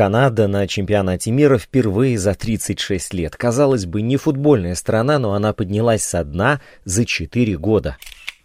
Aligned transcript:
Канада 0.00 0.48
на 0.48 0.66
чемпионате 0.66 1.30
мира 1.30 1.58
впервые 1.58 2.18
за 2.18 2.32
36 2.32 3.12
лет. 3.12 3.36
Казалось 3.36 3.84
бы, 3.84 4.00
не 4.00 4.16
футбольная 4.16 4.74
страна, 4.74 5.18
но 5.18 5.34
она 5.34 5.52
поднялась 5.52 6.02
со 6.02 6.24
дна 6.24 6.62
за 6.86 7.04
4 7.04 7.58
года. 7.58 7.98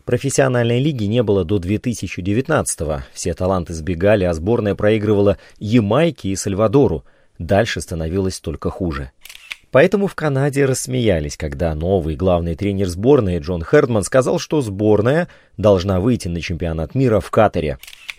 Профессиональной 0.04 0.82
лиги 0.82 1.06
не 1.06 1.24
было 1.24 1.46
до 1.46 1.56
2019-го. 1.56 3.04
Все 3.14 3.34
таланты 3.34 3.74
сбегали, 3.74 4.26
а 4.26 4.34
сборная 4.34 4.76
проигрывала 4.76 5.38
Ямайке 5.58 6.28
и 6.28 6.36
Сальвадору. 6.36 7.06
Дальше 7.40 7.80
становилось 7.80 8.42
только 8.42 8.70
хуже. 8.70 9.12
Поэтому 9.72 10.08
в 10.08 10.16
Канаде 10.16 10.66
рассмеялись, 10.66 11.38
когда 11.38 11.74
новый 11.74 12.18
главный 12.18 12.56
тренер 12.56 12.90
сборной 12.90 13.40
Джон 13.40 13.64
Хердман 13.64 14.04
сказал, 14.04 14.40
что 14.40 14.60
сборная 14.60 15.30
должна 15.56 16.02
выйти 16.02 16.28
на 16.28 16.42
чемпионат 16.42 16.96
мира 16.96 17.22
в 17.22 17.32
Катаре. 17.32 17.78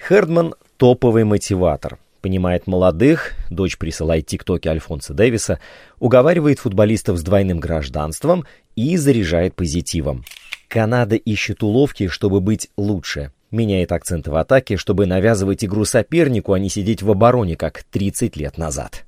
Хердман– 0.08 0.54
топовый 0.78 1.24
мотиватор 1.24 1.98
понимает 2.26 2.66
молодых, 2.66 3.34
дочь 3.50 3.78
присылает 3.78 4.26
тиктоки 4.26 4.66
Альфонса 4.66 5.14
Дэвиса, 5.14 5.60
уговаривает 6.00 6.58
футболистов 6.58 7.18
с 7.18 7.22
двойным 7.22 7.60
гражданством 7.60 8.44
и 8.74 8.96
заряжает 8.96 9.54
позитивом. 9.54 10.24
Канада 10.66 11.14
ищет 11.14 11.62
уловки, 11.62 12.08
чтобы 12.08 12.40
быть 12.40 12.68
лучше. 12.76 13.30
Меняет 13.52 13.92
акценты 13.92 14.32
в 14.32 14.34
атаке, 14.34 14.76
чтобы 14.76 15.06
навязывать 15.06 15.64
игру 15.64 15.84
сопернику, 15.84 16.52
а 16.52 16.58
не 16.58 16.68
сидеть 16.68 17.00
в 17.00 17.12
обороне, 17.12 17.54
как 17.54 17.84
30 17.92 18.36
лет 18.36 18.58
назад. 18.58 19.04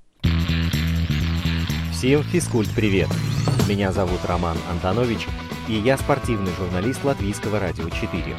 Всем 1.93 2.23
физкульт-привет! 2.23 3.09
Меня 3.69 3.91
зовут 3.91 4.21
Роман 4.29 4.59
Антонович, 4.71 5.27
и 5.69 5.73
я 5.73 5.99
спортивный 5.99 6.53
журналист 6.57 7.03
Латвийского 7.03 7.59
радио 7.59 7.89
4. 7.89 8.37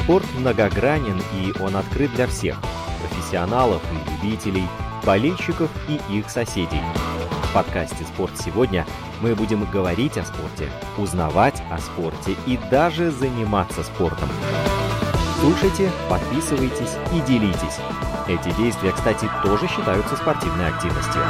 Спорт 0.00 0.26
многогранен, 0.38 1.20
и 1.42 1.60
он 1.60 1.74
открыт 1.74 2.14
для 2.14 2.28
всех– 2.28 2.62
профессионалов 3.26 3.82
и 3.92 4.24
любителей, 4.24 4.64
болельщиков 5.04 5.68
и 5.88 6.16
их 6.16 6.30
соседей. 6.30 6.80
В 7.50 7.52
подкасте 7.52 8.04
«Спорт 8.04 8.32
сегодня» 8.38 8.86
мы 9.20 9.34
будем 9.34 9.64
говорить 9.64 10.16
о 10.16 10.24
спорте, 10.24 10.70
узнавать 10.96 11.60
о 11.70 11.78
спорте 11.78 12.36
и 12.46 12.56
даже 12.70 13.10
заниматься 13.10 13.82
спортом. 13.82 14.28
Слушайте, 15.40 15.90
подписывайтесь 16.08 16.94
и 17.12 17.20
делитесь. 17.26 17.80
Эти 18.28 18.54
действия, 18.56 18.92
кстати, 18.92 19.28
тоже 19.42 19.66
считаются 19.66 20.14
спортивной 20.16 20.68
активностью. 20.68 21.22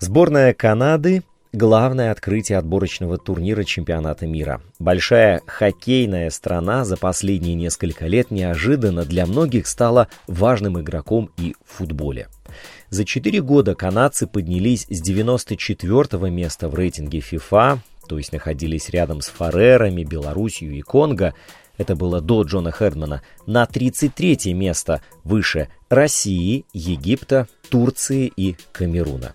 Сборная 0.00 0.52
Канады 0.52 1.22
главное 1.54 2.10
открытие 2.10 2.58
отборочного 2.58 3.16
турнира 3.16 3.64
чемпионата 3.64 4.26
мира. 4.26 4.60
Большая 4.78 5.40
хоккейная 5.46 6.30
страна 6.30 6.84
за 6.84 6.96
последние 6.96 7.54
несколько 7.54 8.06
лет 8.06 8.30
неожиданно 8.30 9.04
для 9.04 9.24
многих 9.26 9.66
стала 9.66 10.08
важным 10.26 10.80
игроком 10.80 11.30
и 11.38 11.54
в 11.64 11.78
футболе. 11.78 12.28
За 12.90 13.04
4 13.04 13.40
года 13.40 13.74
канадцы 13.74 14.26
поднялись 14.26 14.86
с 14.90 15.00
94 15.00 16.30
места 16.30 16.68
в 16.68 16.74
рейтинге 16.74 17.20
FIFA, 17.20 17.78
то 18.08 18.18
есть 18.18 18.32
находились 18.32 18.90
рядом 18.90 19.20
с 19.20 19.28
Фарерами, 19.28 20.04
Белоруссией 20.04 20.78
и 20.78 20.82
Конго, 20.82 21.34
это 21.76 21.96
было 21.96 22.20
до 22.20 22.42
Джона 22.42 22.70
Хердмана, 22.70 23.22
на 23.46 23.66
33 23.66 24.54
место 24.54 25.02
выше 25.24 25.68
России, 25.88 26.64
Египта, 26.72 27.48
Турции 27.68 28.32
и 28.36 28.56
Камеруна. 28.72 29.34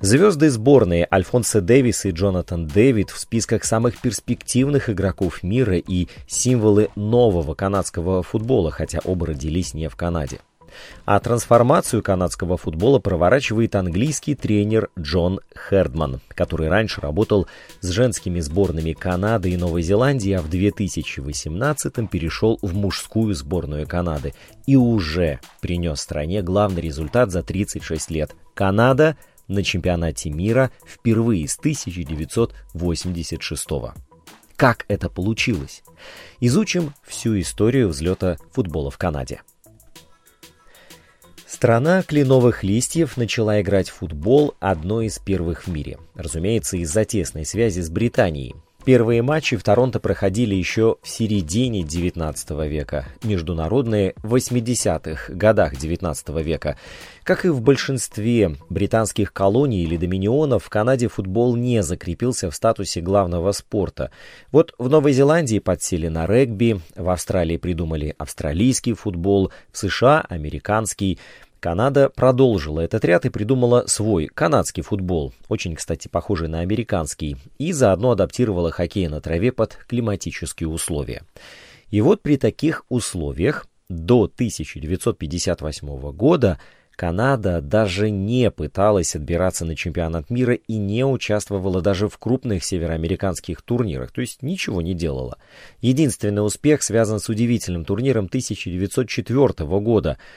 Звезды 0.00 0.48
сборной 0.48 1.08
Альфонсо 1.10 1.60
Дэвис 1.60 2.04
и 2.04 2.10
Джонатан 2.10 2.68
Дэвид 2.68 3.10
в 3.10 3.18
списках 3.18 3.64
самых 3.64 4.00
перспективных 4.00 4.90
игроков 4.90 5.42
мира 5.42 5.76
и 5.76 6.06
символы 6.28 6.90
нового 6.94 7.54
канадского 7.54 8.22
футбола, 8.22 8.70
хотя 8.70 9.00
оба 9.04 9.26
родились 9.26 9.74
не 9.74 9.88
в 9.88 9.96
Канаде. 9.96 10.38
А 11.04 11.18
трансформацию 11.18 12.02
канадского 12.02 12.56
футбола 12.56 13.00
проворачивает 13.00 13.74
английский 13.74 14.36
тренер 14.36 14.90
Джон 14.96 15.40
Хердман, 15.68 16.20
который 16.28 16.68
раньше 16.68 17.00
работал 17.00 17.48
с 17.80 17.88
женскими 17.88 18.38
сборными 18.38 18.92
Канады 18.92 19.50
и 19.50 19.56
Новой 19.56 19.82
Зеландии, 19.82 20.32
а 20.32 20.42
в 20.42 20.48
2018-м 20.48 22.06
перешел 22.06 22.58
в 22.62 22.72
мужскую 22.72 23.34
сборную 23.34 23.88
Канады 23.88 24.34
и 24.64 24.76
уже 24.76 25.40
принес 25.60 26.00
стране 26.00 26.42
главный 26.42 26.82
результат 26.82 27.32
за 27.32 27.42
36 27.42 28.10
лет. 28.10 28.36
Канада 28.54 29.16
на 29.48 29.64
чемпионате 29.64 30.30
мира 30.30 30.70
впервые 30.86 31.48
с 31.48 31.58
1986 31.58 33.70
-го. 33.70 33.94
Как 34.56 34.84
это 34.88 35.08
получилось? 35.08 35.82
Изучим 36.40 36.92
всю 37.04 37.40
историю 37.40 37.88
взлета 37.88 38.36
футбола 38.52 38.90
в 38.90 38.98
Канаде. 38.98 39.40
Страна 41.46 42.02
кленовых 42.02 42.62
листьев 42.62 43.16
начала 43.16 43.60
играть 43.60 43.88
в 43.88 43.94
футбол 43.94 44.54
одной 44.60 45.06
из 45.06 45.18
первых 45.18 45.66
в 45.66 45.68
мире. 45.68 45.98
Разумеется, 46.14 46.76
из-за 46.76 47.04
тесной 47.04 47.46
связи 47.46 47.80
с 47.80 47.88
Британией. 47.88 48.54
Первые 48.88 49.20
матчи 49.20 49.54
в 49.54 49.62
Торонто 49.62 50.00
проходили 50.00 50.54
еще 50.54 50.96
в 51.02 51.08
середине 51.10 51.82
XIX 51.82 52.66
века, 52.66 53.04
международные 53.22 54.14
в 54.22 54.34
80-х 54.34 55.30
годах 55.34 55.74
XIX 55.74 56.42
века. 56.42 56.78
Как 57.22 57.44
и 57.44 57.50
в 57.50 57.60
большинстве 57.60 58.56
британских 58.70 59.34
колоний 59.34 59.82
или 59.82 59.98
доминионов, 59.98 60.64
в 60.64 60.70
Канаде 60.70 61.08
футбол 61.08 61.54
не 61.54 61.82
закрепился 61.82 62.50
в 62.50 62.54
статусе 62.54 63.02
главного 63.02 63.52
спорта. 63.52 64.10
Вот 64.52 64.72
в 64.78 64.88
Новой 64.88 65.12
Зеландии 65.12 65.58
подсели 65.58 66.08
на 66.08 66.26
регби, 66.26 66.80
в 66.96 67.10
Австралии 67.10 67.58
придумали 67.58 68.14
австралийский 68.16 68.94
футбол, 68.94 69.52
в 69.70 69.76
США– 69.76 70.24
американский– 70.30 71.18
Канада 71.60 72.08
продолжила 72.08 72.80
этот 72.80 73.04
ряд 73.04 73.26
и 73.26 73.30
придумала 73.30 73.84
свой 73.86 74.26
канадский 74.26 74.82
футбол, 74.82 75.32
очень, 75.48 75.74
кстати, 75.74 76.06
похожий 76.08 76.48
на 76.48 76.60
американский, 76.60 77.36
и 77.58 77.72
заодно 77.72 78.12
адаптировала 78.12 78.70
хоккей 78.70 79.08
на 79.08 79.20
траве 79.20 79.50
под 79.50 79.76
климатические 79.88 80.68
условия. 80.68 81.22
И 81.90 82.00
вот 82.00 82.22
при 82.22 82.36
таких 82.36 82.84
условиях 82.88 83.66
до 83.88 84.24
1958 84.24 86.12
года 86.12 86.60
Канада 86.94 87.60
даже 87.60 88.10
не 88.10 88.50
пыталась 88.50 89.14
отбираться 89.14 89.64
на 89.64 89.76
чемпионат 89.76 90.30
мира 90.30 90.54
и 90.54 90.76
не 90.76 91.04
участвовала 91.04 91.80
даже 91.80 92.08
в 92.08 92.18
крупных 92.18 92.64
североамериканских 92.64 93.62
турнирах, 93.62 94.10
то 94.10 94.20
есть 94.20 94.42
ничего 94.42 94.82
не 94.82 94.94
делала. 94.94 95.38
Единственный 95.80 96.44
успех 96.44 96.82
связан 96.82 97.20
с 97.20 97.28
удивительным 97.28 97.84
турниром 97.84 98.26
1904 98.26 99.64
года– 99.80 100.18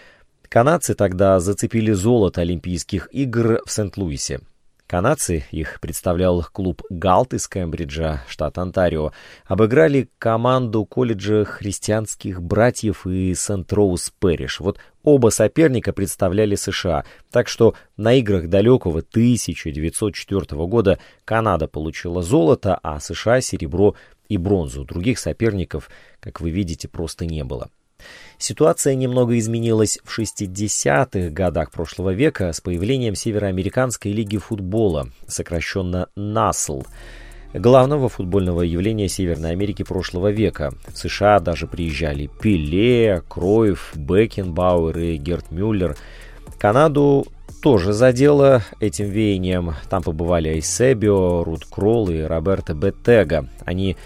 Канадцы 0.54 0.96
тогда 0.96 1.40
зацепили 1.40 1.94
золото 1.94 2.42
Олимпийских 2.42 3.08
игр 3.14 3.62
в 3.66 3.72
Сент-Луисе. 3.72 4.42
Канадцы, 4.86 5.46
их 5.52 5.80
представлял 5.80 6.44
клуб 6.44 6.82
Галт 6.90 7.34
из 7.34 7.48
Кембриджа, 7.48 8.22
штат 8.28 8.58
Онтарио, 8.58 9.14
обыграли 9.46 10.10
команду 10.18 10.84
колледжа 10.84 11.46
христианских 11.46 12.42
братьев 12.42 13.08
и 13.08 13.34
Сент-Роуз 13.34 14.12
Пэриш. 14.20 14.60
Вот 14.60 14.78
оба 15.04 15.30
соперника 15.30 15.94
представляли 15.94 16.56
США, 16.56 17.06
так 17.32 17.48
что 17.48 17.76
на 17.96 18.16
играх 18.16 18.50
далекого 18.50 19.00
1904 19.00 20.68
года 20.68 21.00
Канада 21.24 21.70
получила 21.70 22.22
золото, 22.22 22.78
а 22.84 23.00
США 23.00 23.40
серебро 23.40 23.96
и 24.28 24.36
бронзу. 24.36 24.84
Других 24.84 25.18
соперников, 25.18 25.90
как 26.20 26.42
вы 26.42 26.50
видите, 26.50 26.90
просто 26.90 27.26
не 27.26 27.46
было. 27.46 27.70
Ситуация 28.38 28.96
немного 28.96 29.38
изменилась 29.38 30.00
в 30.04 30.18
60-х 30.18 31.30
годах 31.30 31.72
прошлого 31.72 32.12
века 32.12 32.52
с 32.52 32.62
появлением 32.62 33.16
Североамериканской 33.16 34.12
лиги 34.12 34.38
футбола, 34.38 35.10
сокращенно 35.28 36.08
НАСЛ, 36.16 36.84
главного 37.54 38.10
футбольного 38.10 38.62
явления 38.62 39.08
Северной 39.08 39.52
Америки 39.52 39.84
прошлого 39.84 40.32
века. 40.32 40.74
В 40.88 40.98
США 40.98 41.40
даже 41.40 41.68
приезжали 41.68 42.30
Пеле, 42.42 43.22
Кроев, 43.28 43.92
Бекенбауэр 43.96 44.98
и 44.98 45.18
Герт 45.18 45.52
Мюллер. 45.52 45.96
Канаду 46.58 47.28
тоже 47.62 47.94
задело 47.94 48.64
этим 48.80 49.10
веянием. 49.10 49.76
Там 49.90 50.02
побывали 50.02 50.50
Айсебио, 50.50 51.44
Рут 51.44 51.66
Кролл 51.66 52.10
и 52.10 52.22
Роберто 52.22 52.74
Беттега. 52.74 53.48
Они 53.66 53.98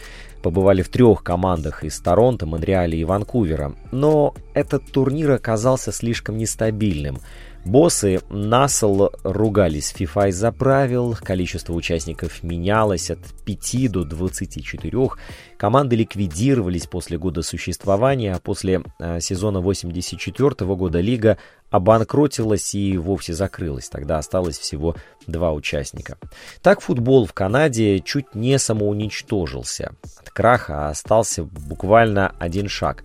побывали 0.46 0.84
в 0.84 0.90
трех 0.90 1.24
командах 1.24 1.84
из 1.84 2.00
Торонто, 2.00 2.46
Монреаля 2.46 2.96
и 2.96 3.04
Ванкувера. 3.04 3.74
Но 3.92 4.36
этот 4.54 4.86
турнир 4.92 5.32
оказался 5.32 5.92
слишком 5.92 6.38
нестабильным. 6.38 7.18
Боссы 7.66 8.22
Насл 8.30 9.08
ругались 9.24 9.92
FIFA 9.98 10.30
из-за 10.30 10.52
правил, 10.52 11.18
количество 11.20 11.74
участников 11.74 12.44
менялось 12.44 13.10
от 13.10 13.18
5 13.44 13.92
до 13.92 14.04
24, 14.04 15.10
команды 15.58 15.96
ликвидировались 15.96 16.86
после 16.86 17.18
года 17.18 17.42
существования, 17.42 18.36
а 18.36 18.40
после 18.40 18.84
э, 19.00 19.20
сезона 19.22 19.62
84 19.62 20.76
года 20.76 21.02
лига 21.02 21.40
обанкротилась 21.76 22.74
и 22.76 22.98
вовсе 22.98 23.34
закрылась. 23.34 23.90
Тогда 23.90 24.18
осталось 24.18 24.58
всего 24.58 24.96
два 25.28 25.52
участника. 25.54 26.18
Так 26.62 26.82
футбол 26.82 27.26
в 27.26 27.34
Канаде 27.34 28.00
чуть 28.00 28.36
не 28.36 28.58
самоуничтожился. 28.58 29.94
От 30.20 30.30
краха 30.30 30.90
остался 30.90 31.44
буквально 31.44 32.34
один 32.40 32.68
шаг. 32.68 33.04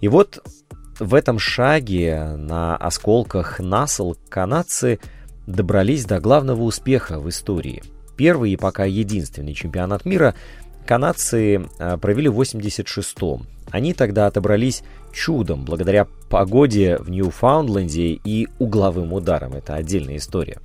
И 0.00 0.08
вот 0.08 0.42
в 0.98 1.14
этом 1.14 1.38
шаге 1.38 2.34
на 2.36 2.76
осколках 2.76 3.60
Насл 3.60 4.14
канадцы 4.28 5.00
добрались 5.46 6.04
до 6.04 6.20
главного 6.20 6.62
успеха 6.62 7.18
в 7.18 7.28
истории. 7.28 7.82
Первый 8.16 8.52
и 8.52 8.56
пока 8.56 8.84
единственный 8.84 9.54
чемпионат 9.54 10.04
мира 10.04 10.34
канадцы 10.86 11.66
а, 11.78 11.96
провели 11.96 12.28
в 12.28 12.40
86-м. 12.40 13.46
Они 13.70 13.94
тогда 13.94 14.26
отобрались 14.26 14.82
чудом, 15.12 15.64
благодаря 15.64 16.06
погоде 16.28 16.96
в 16.98 17.10
Ньюфаундленде 17.10 18.20
и 18.24 18.48
угловым 18.58 19.12
ударам. 19.12 19.54
Это 19.54 19.74
отдельная 19.74 20.16
история. 20.16 20.58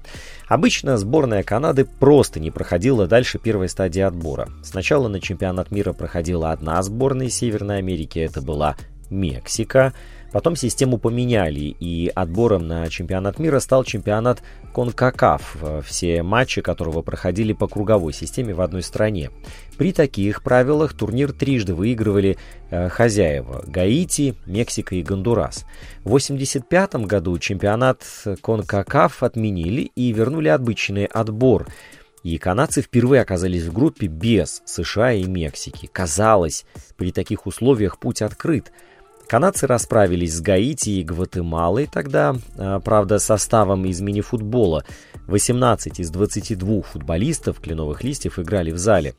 Обычно 0.47 0.97
сборная 0.97 1.43
Канады 1.43 1.85
просто 1.85 2.39
не 2.39 2.51
проходила 2.51 3.07
дальше 3.07 3.39
первой 3.39 3.67
стадии 3.67 4.01
отбора. 4.01 4.49
Сначала 4.63 5.07
на 5.07 5.19
чемпионат 5.19 5.71
мира 5.71 5.93
проходила 5.93 6.51
одна 6.51 6.81
сборная 6.83 7.29
Северной 7.29 7.79
Америки, 7.79 8.19
это 8.19 8.41
была 8.41 8.75
Мексика. 9.09 9.93
Потом 10.35 10.57
систему 10.57 10.97
поменяли, 10.97 11.73
и 11.79 12.11
отбором 12.13 12.67
на 12.67 12.89
чемпионат 12.89 13.39
мира 13.39 13.61
стал 13.61 13.85
чемпионат 13.85 14.43
Конкакаф, 14.73 15.55
все 15.85 16.23
матчи 16.23 16.61
которого 16.61 17.01
проходили 17.03 17.53
по 17.53 17.69
круговой 17.69 18.11
системе 18.11 18.53
в 18.53 18.59
одной 18.59 18.83
стране. 18.83 19.31
При 19.77 19.93
таких 19.93 20.43
правилах 20.43 20.93
турнир 20.93 21.31
трижды 21.31 21.73
выигрывали 21.73 22.37
э, 22.69 22.89
хозяева– 22.89 23.63
Гаити, 23.67 24.35
Мексика 24.45 24.95
и 24.95 25.03
Гондурас. 25.03 25.63
В 26.03 26.07
1985 26.07 26.95
году 27.07 27.39
чемпионат 27.39 28.03
Конкакаф 28.41 29.23
отменили 29.23 29.83
и 29.95 30.11
вернули 30.11 30.49
обычный 30.49 31.05
отбор– 31.05 31.65
и 32.23 32.39
канадцы 32.39 32.81
впервые 32.81 33.21
оказались 33.21 33.65
в 33.65 33.71
группе 33.71 34.07
без 34.07 34.63
США 34.65 35.13
и 35.13 35.25
Мексики. 35.25 35.85
Казалось, 35.85 36.65
при 36.97 37.11
таких 37.11 37.45
условиях 37.45 37.99
путь 37.99 38.23
открыт– 38.23 38.73
Канадцы 39.27 39.65
расправились 39.65 40.35
с 40.35 40.41
Гаити 40.41 40.89
и 40.91 41.03
Гватемалой 41.03 41.87
тогда, 41.87 42.35
а, 42.57 42.79
правда, 42.79 43.19
составом 43.19 43.85
из 43.85 43.99
мини-футбола. 44.01 44.85
18 45.27 45.99
из 45.99 46.11
22 46.11 46.83
футболистов 46.83 47.59
кленовых 47.59 48.03
листьев 48.03 48.37
играли 48.37 48.71
в 48.71 48.77
зале. 48.77 49.15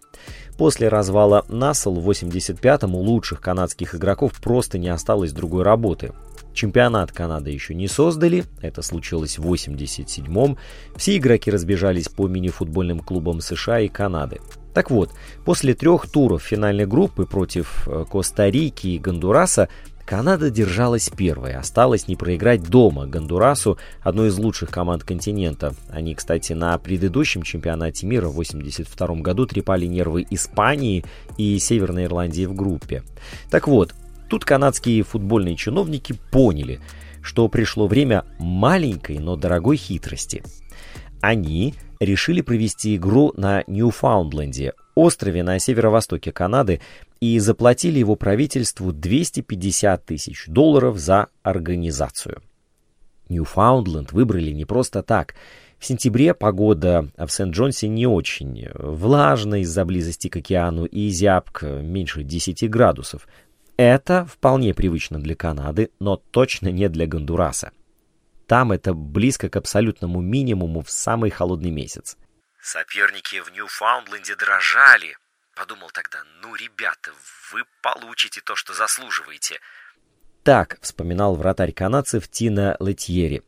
После 0.56 0.88
развала 0.88 1.44
НАСЛ 1.48 1.94
в 1.94 2.08
85-м 2.08 2.94
у 2.94 3.00
лучших 3.00 3.40
канадских 3.40 3.94
игроков 3.94 4.32
просто 4.40 4.78
не 4.78 4.88
осталось 4.88 5.32
другой 5.32 5.64
работы. 5.64 6.12
Чемпионат 6.54 7.12
Канады 7.12 7.50
еще 7.50 7.74
не 7.74 7.86
создали, 7.86 8.44
это 8.62 8.80
случилось 8.80 9.38
в 9.38 9.52
87-м. 9.52 10.56
Все 10.96 11.16
игроки 11.18 11.50
разбежались 11.50 12.08
по 12.08 12.28
мини-футбольным 12.28 13.00
клубам 13.00 13.40
США 13.40 13.80
и 13.80 13.88
Канады. 13.88 14.40
Так 14.72 14.90
вот, 14.90 15.10
после 15.44 15.74
трех 15.74 16.08
туров 16.08 16.42
финальной 16.42 16.86
группы 16.86 17.26
против 17.26 17.88
э, 17.88 18.04
Коста-Рики 18.10 18.88
и 18.88 18.98
Гондураса 18.98 19.68
Канада 20.06 20.50
держалась 20.50 21.10
первой, 21.10 21.54
осталось 21.54 22.06
не 22.06 22.14
проиграть 22.14 22.62
дома 22.62 23.06
Гондурасу, 23.06 23.76
одной 24.02 24.28
из 24.28 24.38
лучших 24.38 24.70
команд 24.70 25.02
континента. 25.02 25.74
Они, 25.90 26.14
кстати, 26.14 26.52
на 26.52 26.78
предыдущем 26.78 27.42
чемпионате 27.42 28.06
мира 28.06 28.28
в 28.28 28.38
1982 28.38 29.16
году 29.16 29.46
трепали 29.46 29.86
нервы 29.86 30.24
Испании 30.30 31.04
и 31.36 31.58
Северной 31.58 32.04
Ирландии 32.04 32.46
в 32.46 32.54
группе. 32.54 33.02
Так 33.50 33.66
вот, 33.66 33.96
тут 34.30 34.44
канадские 34.44 35.02
футбольные 35.02 35.56
чиновники 35.56 36.14
поняли, 36.30 36.78
что 37.20 37.48
пришло 37.48 37.88
время 37.88 38.24
маленькой, 38.38 39.18
но 39.18 39.34
дорогой 39.34 39.76
хитрости. 39.76 40.44
Они 41.20 41.74
решили 41.98 42.42
провести 42.42 42.94
игру 42.94 43.32
на 43.36 43.64
Ньюфаундленде, 43.66 44.74
острове 44.94 45.42
на 45.42 45.58
северо-востоке 45.58 46.30
Канады, 46.30 46.80
и 47.20 47.38
заплатили 47.38 47.98
его 47.98 48.16
правительству 48.16 48.92
250 48.92 50.04
тысяч 50.04 50.44
долларов 50.46 50.98
за 50.98 51.28
организацию. 51.42 52.42
Ньюфаундленд 53.28 54.12
выбрали 54.12 54.50
не 54.50 54.64
просто 54.64 55.02
так. 55.02 55.34
В 55.78 55.84
сентябре 55.84 56.32
погода 56.32 57.10
в 57.16 57.28
Сент-Джонсе 57.28 57.88
не 57.88 58.06
очень. 58.06 58.68
Влажно 58.74 59.60
из-за 59.62 59.84
близости 59.84 60.28
к 60.28 60.36
океану 60.36 60.84
и 60.84 61.08
зябко 61.08 61.66
меньше 61.66 62.22
10 62.22 62.68
градусов. 62.70 63.26
Это 63.76 64.24
вполне 64.24 64.72
привычно 64.72 65.20
для 65.20 65.34
Канады, 65.34 65.90
но 66.00 66.16
точно 66.16 66.68
не 66.68 66.88
для 66.88 67.06
Гондураса. 67.06 67.72
Там 68.46 68.72
это 68.72 68.94
близко 68.94 69.48
к 69.48 69.56
абсолютному 69.56 70.20
минимуму 70.20 70.82
в 70.82 70.90
самый 70.90 71.30
холодный 71.30 71.70
месяц. 71.70 72.16
Соперники 72.62 73.40
в 73.40 73.52
Ньюфаундленде 73.52 74.34
дрожали, 74.36 75.16
Подумал 75.56 75.88
тогда, 75.90 76.18
ну, 76.42 76.54
ребята, 76.54 77.12
вы 77.50 77.62
получите 77.82 78.42
то, 78.44 78.54
что 78.56 78.74
заслуживаете. 78.74 79.58
Так 80.42 80.78
вспоминал 80.82 81.34
вратарь 81.34 81.72
канадцев 81.72 82.28
Тина 82.28 82.76
Летьери. 82.78 83.42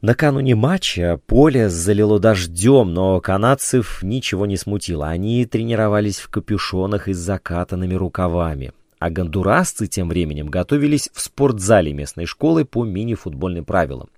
Накануне 0.00 0.56
матча 0.56 1.20
поле 1.28 1.68
залило 1.68 2.18
дождем, 2.18 2.92
но 2.92 3.20
канадцев 3.20 4.02
ничего 4.02 4.46
не 4.46 4.56
смутило. 4.56 5.06
Они 5.06 5.46
тренировались 5.46 6.18
в 6.18 6.28
капюшонах 6.28 7.06
и 7.06 7.12
с 7.12 7.18
закатанными 7.18 7.94
рукавами. 7.94 8.72
А 8.98 9.10
гондурасцы 9.10 9.86
тем 9.86 10.08
временем 10.08 10.48
готовились 10.48 11.08
в 11.14 11.20
спортзале 11.20 11.92
местной 11.92 12.26
школы 12.26 12.64
по 12.64 12.84
мини-футбольным 12.84 13.64
правилам. 13.64 14.10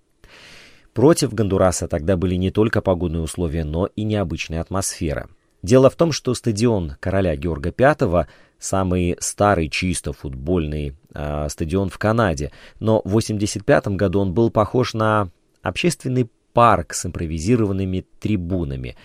Против 0.94 1.34
Гондураса 1.34 1.86
тогда 1.86 2.16
были 2.16 2.36
не 2.36 2.50
только 2.50 2.80
погодные 2.80 3.22
условия, 3.22 3.64
но 3.64 3.90
и 3.94 4.04
необычная 4.04 4.60
атмосфера. 4.60 5.28
Дело 5.62 5.90
в 5.90 5.94
том, 5.94 6.10
что 6.10 6.34
стадион 6.34 6.96
короля 6.98 7.36
Георга 7.36 7.72
V 7.76 8.26
самый 8.58 9.16
старый 9.20 9.68
чисто 9.68 10.12
футбольный 10.12 10.96
э, 11.14 11.48
стадион 11.48 11.88
в 11.88 11.98
Канаде, 11.98 12.52
но 12.80 12.98
в 13.04 13.08
1985 13.08 13.88
году 13.96 14.20
он 14.20 14.34
был 14.34 14.50
похож 14.50 14.94
на 14.94 15.30
общественный 15.62 16.28
парк 16.52 16.94
с 16.94 17.06
импровизированными 17.06 18.04
трибунами. 18.20 18.96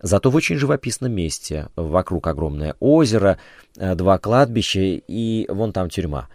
Зато 0.00 0.30
в 0.30 0.36
очень 0.36 0.56
живописном 0.56 1.12
месте. 1.12 1.68
Вокруг 1.74 2.26
огромное 2.26 2.74
озеро, 2.80 3.38
э, 3.76 3.94
два 3.94 4.18
кладбища 4.18 4.80
и 4.80 5.46
вон 5.50 5.72
там 5.72 5.90
тюрьма. 5.90 6.28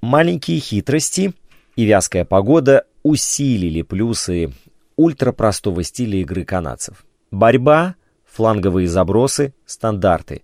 Маленькие 0.00 0.58
хитрости 0.58 1.34
и 1.76 1.84
вязкая 1.84 2.24
погода 2.24 2.84
усилили 3.04 3.82
плюсы 3.82 4.52
ультрапростого 4.96 5.84
стиля 5.84 6.18
игры 6.18 6.44
канадцев. 6.44 7.04
Борьба— 7.30 7.94
фланговые 8.38 8.86
забросы, 8.86 9.52
стандарты. 9.66 10.42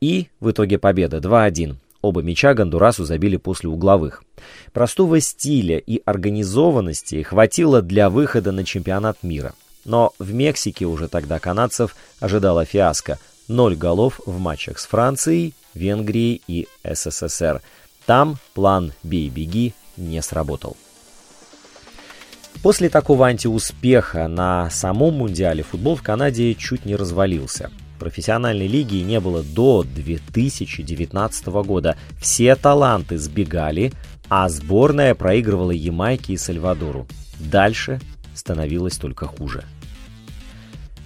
И 0.00 0.28
в 0.40 0.50
итоге 0.50 0.78
победа 0.78 1.18
2-1. 1.18 1.76
Оба 2.00 2.22
мяча 2.22 2.54
Гондурасу 2.54 3.04
забили 3.04 3.36
после 3.36 3.68
угловых. 3.68 4.24
Простого 4.72 5.20
стиля 5.20 5.76
и 5.76 6.00
организованности 6.06 7.20
хватило 7.20 7.82
для 7.82 8.08
выхода 8.08 8.50
на 8.50 8.64
чемпионат 8.64 9.22
мира. 9.22 9.52
Но 9.84 10.14
в 10.18 10.32
Мексике 10.32 10.86
уже 10.86 11.06
тогда 11.06 11.38
канадцев 11.38 11.96
ожидала 12.18 12.64
фиаско. 12.64 13.18
Ноль 13.46 13.76
голов 13.76 14.22
в 14.24 14.38
матчах 14.38 14.78
с 14.78 14.86
Францией, 14.86 15.52
Венгрией 15.74 16.40
и 16.46 16.66
СССР. 16.82 17.60
Там 18.06 18.38
план 18.54 18.94
«бей-беги» 19.02 19.74
не 19.98 20.22
сработал. 20.22 20.78
После 22.64 22.88
такого 22.88 23.26
антиуспеха 23.26 24.26
на 24.26 24.70
самом 24.70 25.18
Мундиале 25.18 25.62
футбол 25.62 25.96
в 25.96 26.02
Канаде 26.02 26.54
чуть 26.54 26.86
не 26.86 26.96
развалился. 26.96 27.70
Профессиональной 27.98 28.66
лиги 28.66 28.96
не 29.02 29.20
было 29.20 29.42
до 29.42 29.82
2019 29.82 31.46
года. 31.66 31.98
Все 32.18 32.56
таланты 32.56 33.18
сбегали, 33.18 33.92
а 34.30 34.48
сборная 34.48 35.14
проигрывала 35.14 35.72
Ямайке 35.72 36.32
и 36.32 36.36
Сальвадору. 36.38 37.06
Дальше 37.38 38.00
становилось 38.34 38.96
только 38.96 39.26
хуже. 39.26 39.64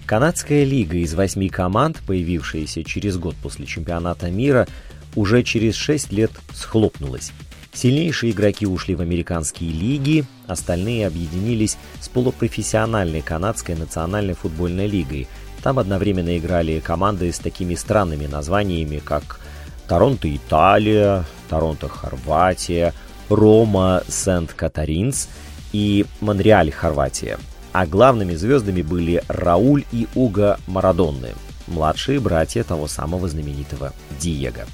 Канадская 0.06 0.62
лига 0.62 0.98
из 0.98 1.12
восьми 1.14 1.48
команд, 1.48 1.98
появившаяся 2.06 2.84
через 2.84 3.16
год 3.16 3.34
после 3.34 3.66
чемпионата 3.66 4.30
мира, 4.30 4.68
уже 5.16 5.42
через 5.42 5.74
шесть 5.74 6.12
лет 6.12 6.30
схлопнулась. 6.54 7.32
Сильнейшие 7.78 8.32
игроки 8.32 8.66
ушли 8.66 8.96
в 8.96 9.00
американские 9.00 9.70
лиги, 9.70 10.24
остальные 10.48 11.06
объединились 11.06 11.78
с 12.00 12.08
полупрофессиональной 12.08 13.22
канадской 13.22 13.76
национальной 13.76 14.34
футбольной 14.34 14.88
лигой. 14.88 15.28
Там 15.62 15.78
одновременно 15.78 16.36
играли 16.36 16.80
команды 16.80 17.32
с 17.32 17.38
такими 17.38 17.76
странными 17.76 18.26
названиями, 18.26 18.98
как 18.98 19.38
Торонто 19.86 20.26
Италия, 20.34 21.24
Торонто 21.48 21.88
Хорватия, 21.88 22.94
Рома 23.28 24.02
Сент-Катаринс 24.08 25.28
и 25.72 26.04
Монреаль 26.20 26.72
Хорватия. 26.72 27.38
А 27.70 27.86
главными 27.86 28.34
звездами 28.34 28.82
были 28.82 29.22
Рауль 29.28 29.84
и 29.92 30.08
Уго 30.16 30.56
Марадонны– 30.66 31.28
младшие 31.68 32.20
братья 32.20 32.64
того 32.64 32.88
самого 32.88 33.28
знаменитого 33.28 33.92
Диего. 34.18 34.66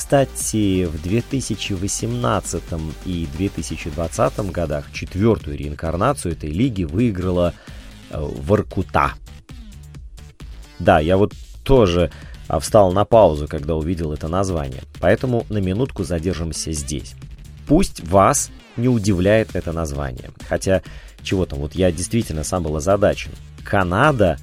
Кстати, 0.00 0.86
в 0.86 1.02
2018 1.02 2.62
и 3.04 3.28
2020 3.36 4.50
годах 4.50 4.90
четвертую 4.94 5.58
реинкарнацию 5.58 6.32
этой 6.32 6.48
лиги 6.48 6.84
выиграла 6.84 7.52
э, 8.08 8.18
Воркута. 8.18 9.12
Да, 10.78 11.00
я 11.00 11.18
вот 11.18 11.34
тоже 11.64 12.10
а, 12.48 12.60
встал 12.60 12.92
на 12.92 13.04
паузу, 13.04 13.46
когда 13.46 13.74
увидел 13.76 14.14
это 14.14 14.26
название, 14.26 14.84
поэтому 15.00 15.44
на 15.50 15.58
минутку 15.58 16.02
задержимся 16.02 16.72
здесь. 16.72 17.14
пусть 17.68 18.02
вас 18.02 18.50
не 18.78 18.88
удивляет 18.88 19.54
это 19.54 19.70
название. 19.70 20.30
Хотя, 20.48 20.82
чего 21.22 21.44
там, 21.44 21.58
вот 21.58 21.74
я 21.74 21.92
действительно 21.92 22.42
сам 22.42 22.62
был 22.62 22.74
озадачен. 22.74 23.32
Канада 23.64 24.38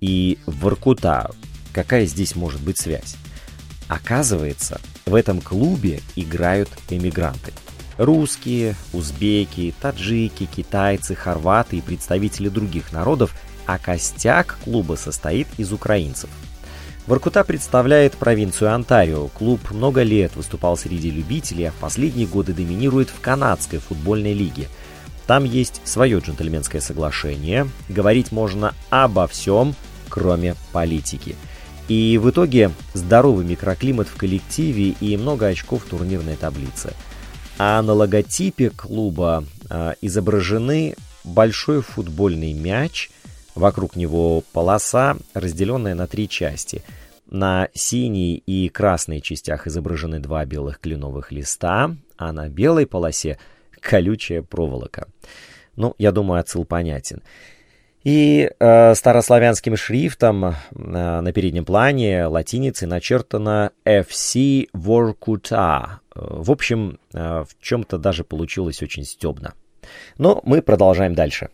и 0.00 0.38
Воркута. 0.46 1.30
Какая 1.74 2.06
здесь 2.06 2.34
может 2.34 2.62
быть 2.62 2.78
связь? 2.78 3.16
Оказывается, 3.88 4.80
в 5.06 5.14
этом 5.14 5.40
клубе 5.40 6.00
играют 6.16 6.68
эмигранты. 6.88 7.52
Русские, 7.98 8.74
узбеки, 8.92 9.74
таджики, 9.80 10.46
китайцы, 10.46 11.14
хорваты 11.14 11.76
и 11.76 11.82
представители 11.82 12.48
других 12.48 12.92
народов, 12.92 13.34
а 13.66 13.78
костяк 13.78 14.58
клуба 14.64 14.94
состоит 14.94 15.46
из 15.58 15.72
украинцев. 15.72 16.30
Воркута 17.06 17.42
представляет 17.42 18.14
провинцию 18.14 18.72
Онтарио. 18.72 19.26
Клуб 19.28 19.72
много 19.72 20.02
лет 20.02 20.36
выступал 20.36 20.76
среди 20.76 21.10
любителей, 21.10 21.68
а 21.68 21.72
в 21.72 21.74
последние 21.74 22.28
годы 22.28 22.52
доминирует 22.52 23.10
в 23.10 23.20
канадской 23.20 23.80
футбольной 23.80 24.34
лиге. 24.34 24.68
Там 25.26 25.44
есть 25.44 25.80
свое 25.84 26.20
джентльменское 26.20 26.80
соглашение. 26.80 27.68
Говорить 27.88 28.30
можно 28.30 28.74
обо 28.90 29.26
всем, 29.26 29.74
кроме 30.08 30.54
политики. 30.72 31.34
И 31.88 32.18
в 32.18 32.30
итоге 32.30 32.70
здоровый 32.94 33.44
микроклимат 33.44 34.08
в 34.08 34.16
коллективе 34.16 34.94
и 35.00 35.16
много 35.16 35.46
очков 35.46 35.84
в 35.84 35.88
турнирной 35.88 36.36
таблице. 36.36 36.92
А 37.58 37.82
на 37.82 37.92
логотипе 37.92 38.70
клуба 38.70 39.44
э, 39.68 39.94
изображены 40.00 40.96
большой 41.24 41.82
футбольный 41.82 42.52
мяч, 42.52 43.10
вокруг 43.54 43.96
него 43.96 44.42
полоса, 44.52 45.16
разделенная 45.34 45.94
на 45.94 46.06
три 46.06 46.28
части. 46.28 46.82
На 47.26 47.68
синей 47.74 48.42
и 48.46 48.68
красной 48.68 49.20
частях 49.20 49.66
изображены 49.66 50.20
два 50.20 50.44
белых 50.44 50.80
кленовых 50.80 51.32
листа, 51.32 51.94
а 52.16 52.32
на 52.32 52.48
белой 52.48 52.86
полосе 52.86 53.38
колючая 53.80 54.42
проволока. 54.42 55.08
Ну, 55.76 55.94
я 55.98 56.12
думаю, 56.12 56.40
отсыл 56.40 56.64
понятен. 56.64 57.22
И 58.04 58.50
э, 58.58 58.94
старославянским 58.94 59.76
шрифтом 59.76 60.44
э, 60.44 60.54
на 60.72 61.32
переднем 61.32 61.64
плане 61.64 62.26
латиницей 62.26 62.88
начертано 62.88 63.70
FC 63.84 64.68
Vorkuta. 64.74 65.98
В 66.14 66.50
общем, 66.50 66.98
э, 67.14 67.44
в 67.48 67.62
чем-то 67.62 67.98
даже 67.98 68.24
получилось 68.24 68.82
очень 68.82 69.04
стебно. 69.04 69.54
Но 70.18 70.40
мы 70.44 70.62
продолжаем 70.62 71.14
дальше. 71.14 71.50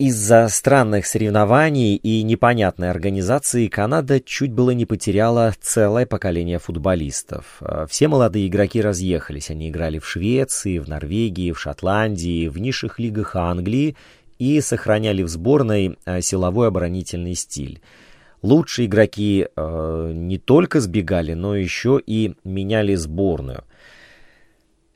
Из-за 0.00 0.48
странных 0.48 1.04
соревнований 1.04 1.94
и 1.94 2.22
непонятной 2.22 2.88
организации 2.88 3.66
Канада 3.66 4.18
чуть 4.18 4.50
было 4.50 4.70
не 4.70 4.86
потеряла 4.86 5.52
целое 5.60 6.06
поколение 6.06 6.58
футболистов. 6.58 7.58
Э, 7.60 7.84
все 7.86 8.08
молодые 8.08 8.48
игроки 8.48 8.80
разъехались. 8.80 9.50
Они 9.50 9.68
играли 9.68 9.98
в 9.98 10.06
Швеции, 10.06 10.78
в 10.78 10.88
Норвегии, 10.88 11.52
в 11.52 11.60
Шотландии, 11.60 12.48
в 12.48 12.56
низших 12.56 12.98
лигах 12.98 13.36
Англии 13.36 13.94
и 14.40 14.62
сохраняли 14.62 15.22
в 15.22 15.28
сборной 15.28 15.98
э, 16.06 16.22
силовой 16.22 16.68
оборонительный 16.68 17.34
стиль. 17.34 17.82
Лучшие 18.40 18.86
игроки 18.86 19.46
э, 19.54 20.12
не 20.14 20.38
только 20.38 20.80
сбегали, 20.80 21.34
но 21.34 21.54
еще 21.54 22.00
и 22.04 22.34
меняли 22.42 22.94
сборную. 22.94 23.64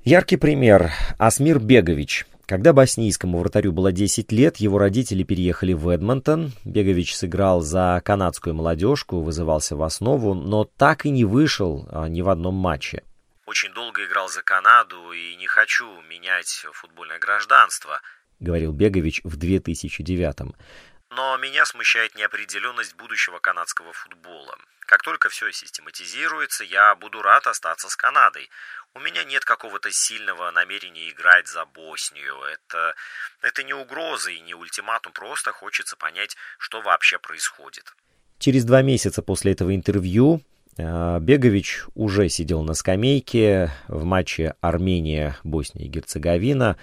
Яркий 0.02 0.38
пример– 0.38 0.92
Асмир 1.18 1.60
Бегович. 1.60 2.26
Когда 2.46 2.72
боснийскому 2.72 3.38
вратарю 3.38 3.72
было 3.72 3.92
10 3.92 4.32
лет, 4.32 4.56
его 4.56 4.78
родители 4.78 5.24
переехали 5.24 5.74
в 5.74 5.90
Эдмонтон. 5.90 6.52
Бегович 6.64 7.14
сыграл 7.14 7.60
за 7.60 8.00
канадскую 8.02 8.54
молодежку, 8.54 9.20
вызывался 9.20 9.76
в 9.76 9.82
основу, 9.82 10.32
но 10.32 10.64
так 10.64 11.04
и 11.04 11.10
не 11.10 11.26
вышел 11.26 11.86
а, 11.90 12.08
ни 12.08 12.22
в 12.22 12.30
одном 12.30 12.54
матче. 12.54 13.02
Очень 13.46 13.74
долго 13.74 14.04
играл 14.06 14.28
за 14.30 14.42
Канаду 14.42 15.12
и 15.12 15.36
не 15.36 15.46
хочу 15.46 15.86
менять 16.08 16.64
футбольное 16.72 17.18
гражданство– 17.18 18.00
говорил 18.40 18.72
Бегович 18.72 19.20
в 19.24 19.36
2009 19.36 20.54
но 21.16 21.36
меня 21.36 21.64
смущает 21.64 22.16
неопределенность 22.16 22.96
будущего 22.96 23.38
канадского 23.38 23.92
футбола. 23.92 24.56
Как 24.80 25.02
только 25.02 25.28
все 25.28 25.50
систематизируется, 25.52 26.64
я 26.64 26.94
буду 26.94 27.22
рад 27.22 27.46
остаться 27.46 27.88
с 27.88 27.96
Канадой. 27.96 28.50
У 28.94 29.00
меня 29.00 29.24
нет 29.24 29.44
какого-то 29.44 29.90
сильного 29.90 30.50
намерения 30.50 31.08
играть 31.08 31.48
за 31.48 31.64
Боснию. 31.64 32.34
Это, 32.42 32.94
это 33.42 33.62
не 33.62 33.74
угроза 33.74 34.30
и 34.30 34.40
не 34.40 34.54
ультиматум, 34.54 35.12
просто 35.12 35.52
хочется 35.52 35.96
понять, 35.96 36.36
что 36.58 36.82
вообще 36.82 37.18
происходит. 37.18 37.94
Через 38.38 38.64
два 38.64 38.82
месяца 38.82 39.22
после 39.22 39.52
этого 39.52 39.74
интервью 39.74 40.42
э, 40.76 41.18
Бегович 41.20 41.84
уже 41.94 42.28
сидел 42.28 42.62
на 42.62 42.74
скамейке 42.74 43.70
в 43.88 44.04
матче 44.04 44.54
Армения-Босния 44.60 45.86
и 45.86 45.88
Герцеговина. 45.88 46.76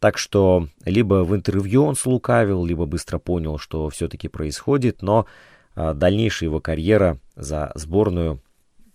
Так 0.00 0.16
что 0.18 0.66
либо 0.84 1.24
в 1.24 1.36
интервью 1.36 1.84
он 1.84 1.94
слукавил, 1.94 2.64
либо 2.64 2.86
быстро 2.86 3.18
понял, 3.18 3.58
что 3.58 3.88
все-таки 3.90 4.28
происходит, 4.28 5.02
но 5.02 5.26
а, 5.74 5.94
дальнейшая 5.94 6.48
его 6.48 6.60
карьера 6.60 7.18
за 7.36 7.70
сборную 7.74 8.40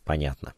понятна. 0.03 0.53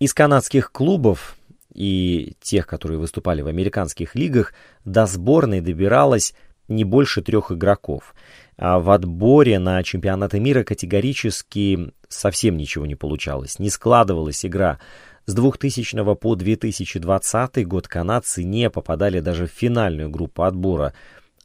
Из 0.00 0.12
канадских 0.12 0.72
клубов 0.72 1.36
и 1.72 2.34
тех, 2.40 2.66
которые 2.66 2.98
выступали 2.98 3.42
в 3.42 3.46
американских 3.46 4.16
лигах, 4.16 4.52
до 4.84 5.06
сборной 5.06 5.60
добиралось 5.60 6.34
не 6.68 6.84
больше 6.84 7.22
трех 7.22 7.52
игроков. 7.52 8.14
А 8.56 8.80
в 8.80 8.90
отборе 8.90 9.58
на 9.58 9.82
чемпионаты 9.82 10.40
мира 10.40 10.64
категорически 10.64 11.92
совсем 12.08 12.56
ничего 12.56 12.86
не 12.86 12.94
получалось. 12.94 13.58
Не 13.58 13.70
складывалась 13.70 14.44
игра. 14.44 14.80
С 15.24 15.34
2000 15.34 16.16
по 16.16 16.34
2020 16.34 17.66
год 17.68 17.86
канадцы 17.86 18.42
не 18.42 18.68
попадали 18.70 19.20
даже 19.20 19.46
в 19.46 19.50
финальную 19.50 20.10
группу 20.10 20.42
отбора. 20.42 20.94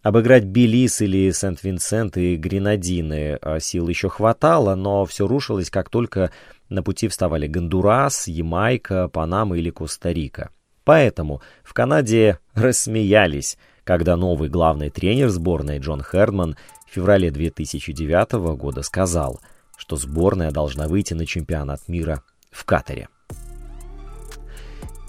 Обыграть 0.02 0.46
Белиз 0.46 1.02
или 1.02 1.30
Сент-Винсент 1.30 2.18
и 2.18 2.38
Гренадины 2.38 3.38
а 3.40 3.60
сил 3.60 3.88
еще 3.88 4.10
хватало, 4.10 4.74
но 4.74 5.06
все 5.06 5.28
рушилось, 5.28 5.70
как 5.70 5.90
только 5.90 6.32
на 6.70 6.82
пути 6.82 7.08
вставали 7.08 7.46
Гондурас, 7.46 8.28
Ямайка, 8.28 9.10
Панама 9.10 9.58
или 9.58 9.70
Коста-Рика. 9.70 10.50
Поэтому 10.84 11.42
в 11.64 11.74
Канаде 11.74 12.40
рассмеялись, 12.56 13.60
когда 13.84 14.16
новый 14.16 14.50
главный 14.50 14.90
тренер 14.90 15.30
сборной 15.30 15.78
Джон 15.78 16.02
Хердман 16.02 16.58
в 16.88 16.96
феврале 16.96 17.30
2009 17.30 18.56
года 18.58 18.82
сказал, 18.82 19.40
что 19.78 19.98
сборная 19.98 20.50
должна 20.50 20.88
выйти 20.88 21.14
на 21.14 21.28
чемпионат 21.28 21.88
мира 21.88 22.24
в 22.50 22.66
Катаре. 22.66 23.08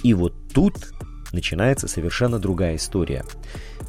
И 0.03 0.15
вот 0.15 0.33
тут 0.55 0.75
начинается 1.33 1.89
совершенно 1.89 2.39
другая 2.39 2.77
история. 2.77 3.25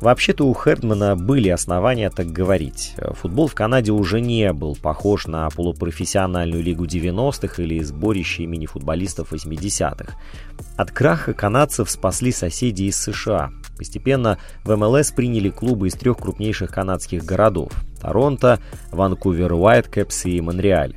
Вообще-то 0.02 0.46
у 0.46 0.54
Хердмана 0.54 1.16
были 1.16 1.50
основания 1.50 2.10
так 2.10 2.28
говорить. 2.28 2.96
Футбол 3.22 3.48
в 3.48 3.54
Канаде 3.54 3.92
уже 3.92 4.22
не 4.22 4.54
был 4.54 4.76
похож 4.76 5.28
на 5.28 5.50
полупрофессиональную 5.50 6.64
лигу 6.64 6.86
90-х 6.86 7.62
или 7.62 7.84
сборище 7.84 8.44
имени 8.44 8.66
футболистов 8.66 9.34
80-х. 9.34 10.14
От 10.78 10.92
краха 10.92 11.34
канадцев 11.34 11.90
спасли 11.90 12.32
соседи 12.32 12.84
из 12.84 12.98
США. 12.98 13.52
Постепенно 13.78 14.38
в 14.64 14.76
МЛС 14.76 15.12
приняли 15.12 15.50
клубы 15.50 15.88
из 15.88 15.94
трех 15.94 16.18
крупнейших 16.18 16.72
канадских 16.72 17.24
городов– 17.24 17.72
Торонто, 18.02 18.60
Ванкувер 18.92 19.54
Уайткэпс 19.54 20.26
и 20.26 20.40
Монреаль. 20.40 20.96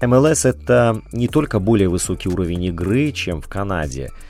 МЛС– 0.00 0.44
это 0.46 1.02
не 1.12 1.28
только 1.28 1.58
более 1.58 1.88
высокий 1.88 2.28
уровень 2.28 2.64
игры, 2.64 3.12
чем 3.12 3.42
в 3.42 3.48
Канаде– 3.48 4.10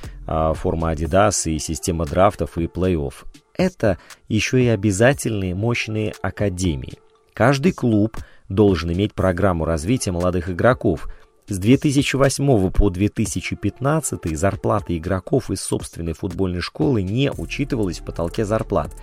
форма 0.54 0.92
Adidas 0.92 1.50
и 1.50 1.58
система 1.58 2.04
драфтов 2.04 2.58
и 2.58 2.66
плей-офф. 2.66 3.14
Это 3.54 3.98
еще 4.28 4.62
и 4.62 4.68
обязательные 4.68 5.54
мощные 5.54 6.14
академии. 6.22 6.98
Каждый 7.34 7.72
клуб 7.72 8.16
должен 8.48 8.92
иметь 8.92 9.14
программу 9.14 9.64
развития 9.64 10.12
молодых 10.12 10.50
игроков. 10.50 11.08
С 11.48 11.58
2008 11.58 12.70
по 12.70 12.90
2015 12.90 14.36
зарплаты 14.36 14.98
игроков 14.98 15.50
из 15.50 15.60
собственной 15.62 16.12
футбольной 16.12 16.60
школы 16.60 17.02
не 17.02 17.32
учитывалась 17.32 18.00
в 18.00 18.04
потолке 18.04 18.44
зарплат. 18.44 18.94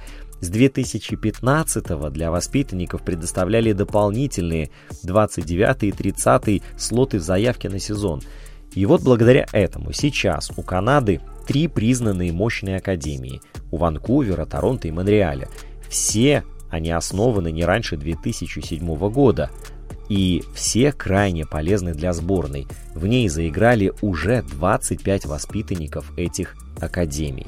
С 0.41 0.49
2015 0.49 2.11
для 2.11 2.29
воспитанников 2.29 3.03
предоставляли 3.03 3.71
дополнительные 3.71 4.69
29 5.03 5.83
и 5.83 5.91
30 5.91 6.63
слоты 6.77 7.17
в 7.17 7.23
заявке 7.23 7.69
на 7.69 7.79
сезон– 7.79 8.21
и 8.75 8.85
вот 8.85 9.01
благодаря 9.01 9.47
этому 9.53 9.93
сейчас 9.93 10.51
у 10.55 10.61
Канады 10.61 11.21
три 11.47 11.67
признанные 11.67 12.31
мощные 12.31 12.77
академии– 12.77 13.41
у 13.71 13.77
Ванкувера, 13.77 14.45
Торонто 14.45 14.87
и 14.87 14.91
Монреаля. 14.91 15.49
Все 15.89 16.43
они 16.69 16.91
основаны 16.91 17.51
не 17.51 17.63
раньше 17.63 17.97
2007 17.97 19.09
года, 19.09 19.49
и 20.09 20.43
все 20.53 20.91
крайне 20.91 21.45
полезны 21.45 21.93
для 21.93 22.13
сборной. 22.13 22.67
В 22.93 23.07
ней 23.07 23.27
заиграли 23.29 23.93
уже 24.01 24.43
25 24.43 25.25
воспитанников 25.25 26.11
этих 26.17 26.55
академий. 26.79 27.47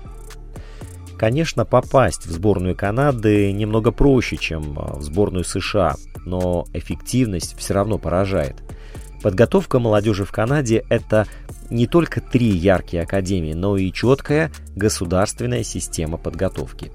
Конечно, 1.18 1.66
попасть 1.66 2.26
в 2.26 2.32
сборную 2.32 2.76
Канады 2.76 3.52
немного 3.52 3.92
проще, 3.92 4.38
чем 4.38 4.76
в 4.76 5.02
сборную 5.02 5.44
США, 5.44 5.96
но 6.26 6.66
эффективность 6.74 7.58
все 7.58 7.74
равно 7.74 7.98
поражает– 7.98 8.56
Подготовка 9.22 9.80
молодежи 9.80 10.26
в 10.26 10.32
Канаде– 10.32 10.86
это 10.90 11.28
не 11.70 11.88
только 11.88 12.22
три 12.22 12.50
яркие 12.50 13.04
академии, 13.04 13.54
но 13.54 13.78
и 13.78 13.92
четкая 13.92 14.52
государственная 14.76 15.64
система 15.64 16.18
подготовки. 16.18 16.92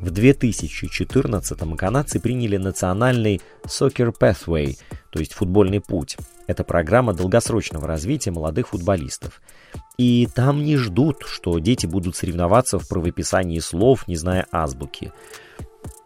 В 0.00 0.12
2014-м 0.12 1.76
канадцы 1.76 2.20
приняли 2.20 2.56
национальный 2.58 3.40
Soccer 3.64 4.14
Pathway, 4.18 4.76
то 5.10 5.18
есть 5.18 5.32
футбольный 5.32 5.80
путь. 5.80 6.16
Это 6.46 6.64
программа 6.64 7.14
долгосрочного 7.14 7.86
развития 7.88 8.30
молодых 8.30 8.68
футболистов. 8.68 9.40
И 9.96 10.28
там 10.34 10.62
не 10.62 10.76
ждут, 10.76 11.24
что 11.26 11.58
дети 11.58 11.86
будут 11.86 12.14
соревноваться 12.14 12.78
в 12.78 12.86
правописании 12.86 13.58
слов, 13.58 14.06
не 14.06 14.16
зная 14.16 14.46
азбуки. 14.52 15.12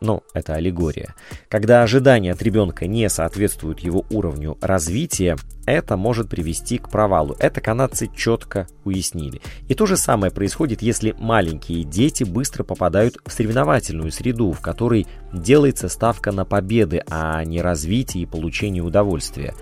Ну, 0.00 0.22
это 0.34 0.54
аллегория. 0.54 1.14
Когда 1.48 1.82
ожидания 1.82 2.32
от 2.32 2.42
ребенка 2.42 2.86
не 2.86 3.08
соответствуют 3.08 3.80
его 3.80 4.04
уровню 4.10 4.56
развития, 4.60 5.36
это 5.66 5.96
может 5.96 6.28
привести 6.28 6.78
к 6.78 6.88
провалу. 6.88 7.36
Это 7.38 7.60
канадцы 7.60 8.08
четко 8.14 8.66
уяснили. 8.84 9.40
И 9.68 9.74
то 9.74 9.86
же 9.86 9.96
самое 9.96 10.32
происходит, 10.32 10.82
если 10.82 11.14
маленькие 11.18 11.84
дети 11.84 12.24
быстро 12.24 12.64
попадают 12.64 13.18
в 13.24 13.32
соревновательную 13.32 14.10
среду, 14.10 14.52
в 14.52 14.60
которой 14.60 15.06
делается 15.32 15.88
ставка 15.88 16.32
на 16.32 16.44
победы, 16.44 17.02
а 17.08 17.44
не 17.44 17.60
развитие 17.60 18.24
и 18.24 18.26
получение 18.26 18.82
удовольствия. 18.82 19.54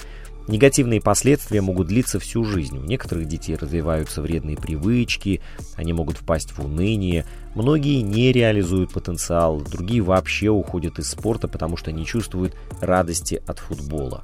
Негативные 0.49 1.02
последствия 1.02 1.61
могут 1.61 1.88
длиться 1.88 2.19
всю 2.19 2.43
жизнь. 2.43 2.78
У 2.78 2.83
некоторых 2.83 3.28
детей 3.28 3.55
развиваются 3.55 4.23
вредные 4.23 4.57
привычки, 4.57 5.43
они 5.76 5.93
могут 5.93 6.17
впасть 6.17 6.52
в 6.52 6.61
уныние. 6.64 7.26
Многие 7.55 8.00
не 8.00 8.33
реализуют 8.33 8.90
потенциал, 8.90 9.61
другие 9.61 10.00
вообще 10.00 10.49
уходят 10.49 10.99
из 10.99 11.11
спорта, 11.11 11.49
потому 11.49 11.76
что 11.76 11.93
не 11.93 12.07
чувствуют 12.07 12.57
радости 12.81 13.43
от 13.47 13.59
футбола. 13.59 14.23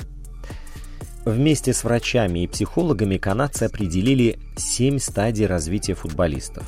Вместе 1.27 1.75
с 1.75 1.85
врачами 1.85 2.45
и 2.45 2.47
психологами 2.47 3.19
канадцы 3.19 3.65
определили 3.65 4.39
7 4.57 4.99
стадий 4.99 5.45
развития 5.45 5.95
футболистов. 5.95 6.65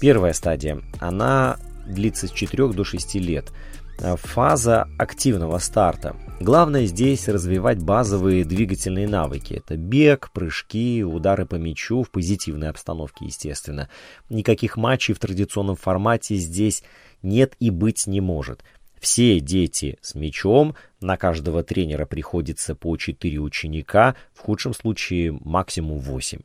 Первая 0.00 0.32
стадия, 0.32 0.80
она 1.00 1.56
длится 1.88 2.28
с 2.28 2.30
4 2.30 2.68
до 2.68 2.84
6 2.84 3.16
лет– 3.16 3.52
фаза 3.98 4.88
активного 4.98 5.58
старта. 5.58 6.16
Главное 6.40 6.86
здесь 6.86 7.28
развивать 7.28 7.78
базовые 7.78 8.44
двигательные 8.44 9.08
навыки. 9.08 9.54
Это 9.54 9.76
бег, 9.76 10.30
прыжки, 10.32 11.04
удары 11.04 11.46
по 11.46 11.54
мячу 11.54 12.02
в 12.02 12.10
позитивной 12.10 12.70
обстановке, 12.70 13.26
естественно. 13.26 13.88
Никаких 14.28 14.76
матчей 14.76 15.14
в 15.14 15.18
традиционном 15.20 15.76
формате 15.76 16.36
здесь 16.36 16.82
нет 17.22 17.54
и 17.60 17.70
быть 17.70 18.06
не 18.06 18.20
может. 18.20 18.64
Все 19.00 19.38
дети 19.38 19.98
с 20.00 20.14
мячом, 20.14 20.74
на 21.00 21.16
каждого 21.16 21.62
тренера 21.62 22.06
приходится 22.06 22.74
по 22.74 22.96
4 22.96 23.38
ученика, 23.38 24.16
в 24.32 24.40
худшем 24.40 24.74
случае 24.74 25.32
максимум 25.32 25.98
8. 25.98 26.40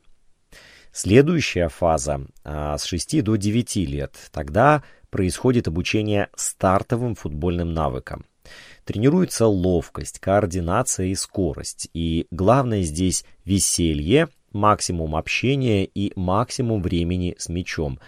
Следующая 0.92 1.68
фаза 1.68 2.26
а, 2.44 2.76
с 2.76 2.84
6 2.84 3.22
до 3.22 3.36
9 3.36 3.76
лет. 3.76 4.16
Тогда 4.32 4.82
происходит 5.10 5.68
обучение 5.68 6.28
стартовым 6.34 7.14
футбольным 7.14 7.72
навыкам. 7.72 8.24
Тренируется 8.84 9.46
ловкость, 9.46 10.18
координация 10.18 11.06
и 11.06 11.14
скорость. 11.14 11.88
И 11.94 12.26
главное 12.30 12.82
здесь 12.82 13.24
веселье, 13.44 14.28
максимум 14.52 15.14
общения 15.16 15.84
и 15.84 16.12
максимум 16.16 16.82
времени 16.82 17.36
с 17.38 17.48
мячом. 17.48 18.00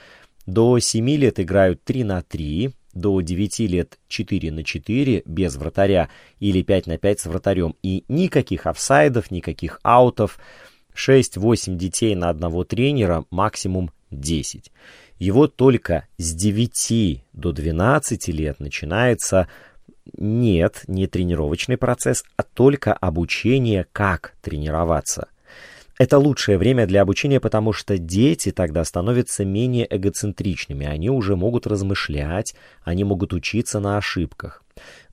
До 0.47 0.78
7 0.78 1.09
лет 1.11 1.38
играют 1.38 1.85
3 1.85 2.04
на 2.04 2.23
3, 2.23 2.73
до 2.94 3.21
9 3.21 3.61
лет 3.61 3.99
4 4.09 4.52
на 4.52 4.64
4 4.64 5.23
без 5.25 5.56
вратаря 5.56 6.11
или 6.40 6.62
5 6.62 6.87
на 6.88 6.99
5 6.99 7.21
с 7.21 7.26
вратарем. 7.26 7.76
И 7.82 8.04
никаких 8.09 8.66
офсайдов, 8.66 9.30
никаких 9.30 9.78
аутов. 9.82 10.38
6-8 10.94 11.76
детей 11.76 12.14
на 12.14 12.28
одного 12.28 12.64
тренера, 12.64 13.25
максимум 13.30 13.92
10. 14.11 14.71
Его 15.22 15.46
только 15.46 16.08
с 16.18 16.34
9 16.34 17.22
до 17.32 17.52
12 17.52 18.26
лет 18.26 18.58
начинается 18.58 19.46
нет, 20.18 20.82
не 20.88 21.06
тренировочный 21.06 21.76
процесс, 21.76 22.24
а 22.37 22.42
только 22.42 22.92
обучение, 22.92 23.87
как 23.92 24.35
тренироваться. 24.42 25.28
Это 25.96 26.18
лучшее 26.18 26.58
время 26.58 26.88
для 26.88 27.02
обучения, 27.02 27.38
потому 27.38 27.72
что 27.72 27.98
дети 27.98 28.50
тогда 28.50 28.85
становятся 28.85 29.44
менее 29.44 29.87
эгоцентричными, 29.88 30.87
они 30.87 31.08
уже 31.08 31.37
могут 31.37 31.68
размышлять, 31.68 32.56
они 32.82 33.04
могут 33.04 33.32
учиться 33.32 33.78
на 33.78 33.98
ошибках. 33.98 34.64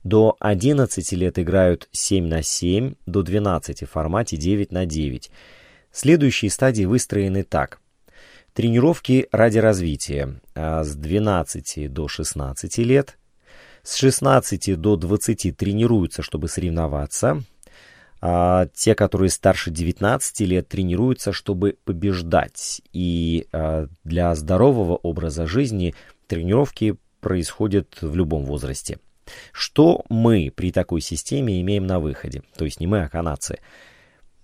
До 0.02 0.36
11 0.40 1.12
лет 1.12 1.38
играют 1.38 1.88
7 1.92 2.26
на 2.26 2.42
7, 2.42 2.94
до 3.06 3.22
12 3.22 3.84
в 3.84 3.86
формате 3.86 4.36
9 4.36 4.72
на 4.72 4.86
9. 4.86 5.30
Следующие 5.92 6.50
стадии 6.50 6.84
выстроены 6.84 7.44
так. 7.44 7.79
Тренировки 8.60 9.26
ради 9.32 9.56
развития 9.56 10.38
а 10.54 10.84
с 10.84 10.94
12 10.94 11.90
до 11.90 12.08
16 12.08 12.76
лет. 12.76 13.16
С 13.82 13.94
16 13.94 14.78
до 14.78 14.96
20 14.96 15.56
тренируются, 15.56 16.20
чтобы 16.20 16.46
соревноваться. 16.46 17.42
А 18.20 18.66
те, 18.74 18.94
которые 18.94 19.30
старше 19.30 19.70
19 19.70 20.40
лет, 20.40 20.68
тренируются, 20.68 21.32
чтобы 21.32 21.78
побеждать. 21.86 22.82
И 22.92 23.46
а, 23.50 23.86
для 24.04 24.34
здорового 24.34 24.96
образа 24.96 25.46
жизни 25.46 25.94
тренировки 26.26 26.96
происходят 27.22 27.96
в 28.02 28.14
любом 28.14 28.44
возрасте. 28.44 28.98
Что 29.52 30.04
мы 30.10 30.52
при 30.54 30.70
такой 30.70 31.00
системе 31.00 31.62
имеем 31.62 31.86
на 31.86 31.98
выходе? 31.98 32.42
То 32.58 32.66
есть 32.66 32.78
не 32.78 32.86
мы, 32.86 33.04
а 33.04 33.08
канадцы– 33.08 33.58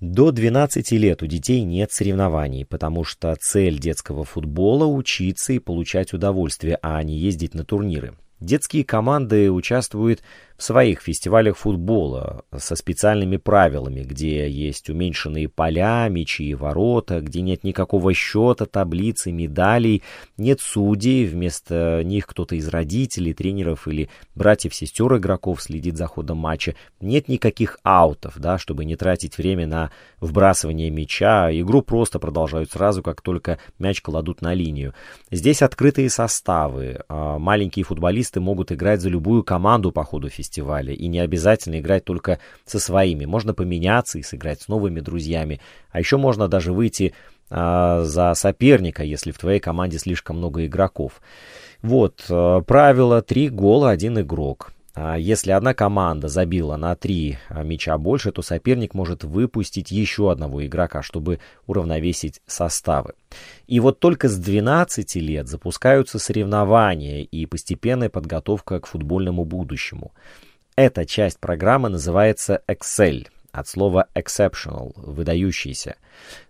до 0.01 0.31
12 0.31 0.93
лет 0.93 1.23
у 1.23 1.27
детей 1.27 1.63
нет 1.63 1.91
соревнований, 1.91 2.67
потому 2.67 3.03
что 3.03 3.35
цель 3.41 3.79
детского 3.79 4.25
футбола– 4.25 4.85
учиться 4.87 5.55
и 5.55 5.59
получать 5.59 6.13
удовольствие, 6.13 6.79
а 6.83 7.03
не 7.03 7.17
ездить 7.17 7.55
на 7.55 7.65
турниры. 7.65 8.15
Детские 8.39 8.85
команды 8.85 9.51
участвуют 9.51 10.23
в 10.57 10.63
своих 10.63 11.01
фестивалях 11.01 11.57
футбола 11.57 12.45
со 12.57 12.77
специальными 12.77 13.37
правилами, 13.37 14.01
где 14.01 14.49
есть 14.49 14.89
уменьшенные 14.89 15.49
поля, 15.49 16.09
мячи 16.09 16.45
и 16.45 16.55
ворота, 16.55 17.21
где 17.21 17.43
нет 17.43 17.63
никакого 17.65 18.15
счета, 18.15 18.67
таблицы, 18.67 19.33
медалей, 19.33 20.03
нет 20.39 20.61
судей, 20.61 21.27
вместо 21.27 22.03
них 22.05 22.27
кто-то 22.27 22.57
из 22.57 22.69
родителей, 22.69 23.35
тренеров 23.35 23.87
или 23.87 24.09
братьев-сестер 24.35 25.17
игроков 25.17 25.63
следит 25.63 25.97
за 25.97 26.07
ходом 26.07 26.39
матча, 26.39 26.75
нет 27.01 27.29
никаких 27.29 27.79
аутов, 27.83 28.39
да, 28.39 28.59
чтобы 28.59 28.85
не 28.85 28.97
тратить 28.97 29.37
время 29.37 29.67
на 29.67 29.91
вбрасывание 30.21 30.91
мяча, 30.91 31.51
игру 31.53 31.83
просто 31.83 32.19
продолжают 32.19 32.71
сразу, 32.71 33.03
как 33.03 33.21
только 33.21 33.59
мяч 33.79 34.01
кладут 34.01 34.41
на 34.41 34.55
линию. 34.55 34.95
Здесь 35.31 35.61
открытые 35.61 36.09
составы, 36.09 37.01
а 37.09 37.39
маленькие 37.39 37.85
футболисты 37.85 38.41
могут 38.41 38.73
играть 38.73 39.01
за 39.01 39.11
любую 39.11 39.45
команду 39.45 39.93
по 39.93 40.03
ходу 40.05 40.29
фестиваля, 40.29 40.46
фестиваля, 40.47 40.93
и 40.93 41.07
не 41.09 41.19
обязательно 41.19 41.79
играть 41.81 42.05
только 42.05 42.39
со 42.65 42.79
своими. 42.79 43.25
Можно 43.25 43.55
поменяться 43.55 44.19
и 44.19 44.23
сыграть 44.23 44.63
с 44.63 44.69
новыми 44.69 45.01
друзьями. 45.01 45.61
А 45.91 45.99
еще 45.99 46.17
можно 46.17 46.49
даже 46.49 46.73
выйти 46.73 47.13
а, 47.51 48.03
за 48.05 48.35
соперника, 48.35 49.03
если 49.03 49.33
в 49.33 49.39
твоей 49.39 49.61
команде 49.61 49.99
слишком 49.99 50.39
много 50.39 50.67
игроков. 50.67 51.21
Вот, 51.83 52.25
а, 52.31 52.61
правило, 52.63 53.23
три 53.23 53.49
гола, 53.49 53.91
один 53.91 54.21
игрок. 54.21 54.73
А 54.99 55.19
если 55.19 55.51
одна 55.51 55.75
команда 55.75 56.29
забила 56.29 56.77
на 56.77 56.97
три 56.97 57.37
а, 57.51 57.63
мяча 57.63 57.99
больше, 57.99 58.33
то 58.33 58.41
соперник 58.41 58.95
может 58.95 59.25
выпустить 59.25 59.91
еще 59.91 60.33
одного 60.33 60.65
игрока, 60.65 61.03
чтобы 61.03 61.39
уравновесить 61.67 62.41
составы. 62.47 63.13
И 63.67 63.79
вот 63.79 64.01
только 64.01 64.31
с 64.31 64.39
12 64.39 65.17
лет 65.17 65.49
запускаются 65.49 66.19
соревнования 66.19 67.21
и 67.25 67.45
постепенная 67.45 68.09
подготовка 68.09 68.81
к 68.81 68.87
футбольному 68.87 69.45
будущему. 69.45 70.13
Эта 70.77 71.05
часть 71.05 71.41
программы 71.41 71.91
называется 71.91 72.63
Excel 72.67 73.27
от 73.57 73.69
слова 73.69 74.09
exceptional, 74.15 74.93
выдающийся. 74.97 75.97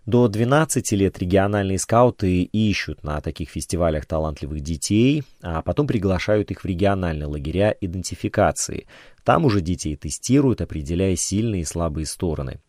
До 0.05 0.27
12 0.27 0.91
лет 0.91 1.17
региональные 1.19 1.79
скауты 1.79 2.43
ищут 2.43 3.03
на 3.03 3.21
таких 3.21 3.49
фестивалях 3.49 4.05
талантливых 4.05 4.61
детей, 4.61 5.23
а 5.41 5.61
потом 5.61 5.87
приглашают 5.87 6.51
их 6.51 6.63
в 6.63 6.65
региональные 6.65 7.27
лагеря 7.27 7.75
идентификации. 7.79 8.87
Там 9.27 9.43
уже 9.43 9.59
детей 9.59 9.97
тестируют, 9.97 10.61
определяя 10.61 11.17
сильные 11.17 11.63
и 11.63 11.65
слабые 11.65 12.05
стороны. 12.05 12.61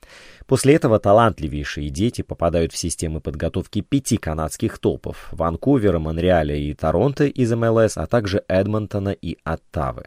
После 0.49 0.75
этого 0.75 0.99
талантливейшие 0.99 1.88
дети 1.88 2.23
попадают 2.23 2.73
в 2.73 2.77
системы 2.77 3.21
подготовки 3.21 3.81
пяти 3.81 4.16
канадских 4.16 4.81
топов– 4.81 5.29
Ванкувера, 5.31 6.01
Монреаля 6.01 6.57
и 6.57 6.75
Торонто 6.75 7.27
из 7.27 7.53
МЛС, 7.53 7.97
а 7.97 8.09
также 8.09 8.42
Эдмонтона 8.49 9.11
и 9.11 9.37
Оттавы. 9.44 10.07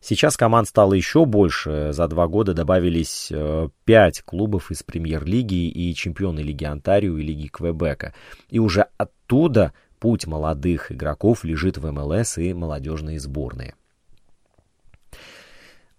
Сейчас 0.00 0.38
команд 0.38 0.66
стало 0.66 0.94
еще 0.94 1.26
больше. 1.26 1.90
За 1.92 2.08
два 2.08 2.26
года 2.26 2.54
добавились 2.54 3.28
э, 3.30 3.68
пять 3.84 4.22
клубов 4.22 4.70
из 4.70 4.82
премьер-лиги 4.82 5.68
и 5.68 5.94
чемпионы 5.94 6.40
Лиги 6.40 6.64
Онтарио 6.64 7.18
и 7.18 7.22
Лиги 7.22 7.48
Квебека. 7.48 8.14
И 8.48 8.58
уже 8.58 8.86
оттуда 8.96 9.74
путь 10.00 10.26
молодых 10.26 10.90
игроков 10.90 11.44
лежит 11.44 11.76
в 11.76 11.92
МЛС 11.92 12.38
и 12.38 12.54
молодежные 12.54 13.20
сборные. 13.20 13.74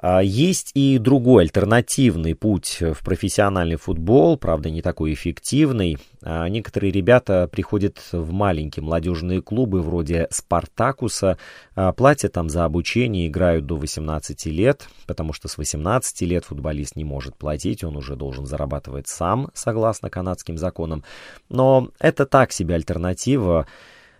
А, 0.06 0.20
есть 0.22 0.72
и 0.74 0.98
другой 0.98 1.44
альтернативный 1.44 2.36
путь 2.36 2.80
в 2.82 3.06
профессиональный 3.06 3.78
футбол, 3.78 4.36
правда 4.36 4.70
не 4.70 4.82
такой 4.82 5.14
эффективный. 5.14 5.98
А, 6.22 6.50
некоторые 6.50 6.92
ребята 6.92 7.48
приходят 7.50 8.00
в 8.12 8.34
маленькие 8.34 8.84
молодежные 8.84 9.42
клубы 9.42 9.82
вроде 9.82 10.28
«Спартакуса», 10.30 11.38
а, 11.76 11.94
платят 11.94 12.34
там 12.34 12.50
за 12.50 12.66
обучение, 12.66 13.28
играют 13.28 13.66
до 13.66 13.78
18 13.78 14.46
лет, 14.48 14.90
потому 15.08 15.32
что 15.32 15.48
с 15.48 15.58
18 15.58 16.22
лет 16.24 16.44
футболист 16.44 16.98
не 16.98 17.06
может 17.06 17.38
платить, 17.38 17.86
он 17.86 17.96
уже 17.96 18.18
должен 18.18 18.46
зарабатывать 18.46 19.08
сам, 19.08 19.52
согласно 19.54 20.10
канадским 20.10 20.58
законам. 20.58 21.06
Но 21.48 21.92
это 22.00 22.26
так 22.26 22.52
себе 22.52 22.76
альтернатива. 22.76 23.68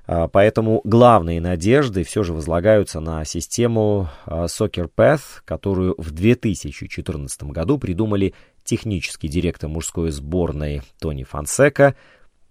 А, 0.06 0.28
поэтому 0.28 0.82
главные 0.84 1.40
надежды 1.40 2.04
все 2.04 2.24
же 2.24 2.34
возлагаются 2.34 3.00
на 3.00 3.24
систему 3.26 4.10
а, 4.26 4.46
Soccer 4.46 4.90
Path, 4.94 5.42
которую 5.46 5.96
в 5.98 6.12
2014 6.12 7.44
году 7.44 7.78
придумали 7.78 8.34
технический 8.64 9.28
директор 9.28 9.70
мужской 9.70 10.12
сборной 10.12 10.82
Тони 11.00 11.24
Фансека, 11.24 11.96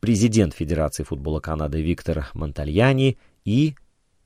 президент 0.01 0.55
Федерации 0.55 1.05
футбола 1.05 1.41
Канады 1.41 1.83
Виктор 1.83 2.29
Монтальяни 2.35 3.19
и 3.45 3.75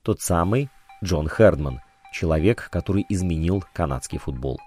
тот 0.03 0.21
самый 0.21 0.69
Джон 1.03 1.29
Хердман, 1.29 1.81
человек, 2.13 2.69
который 2.71 3.05
изменил 3.09 3.63
канадский 3.73 4.19
футбол. 4.19 4.59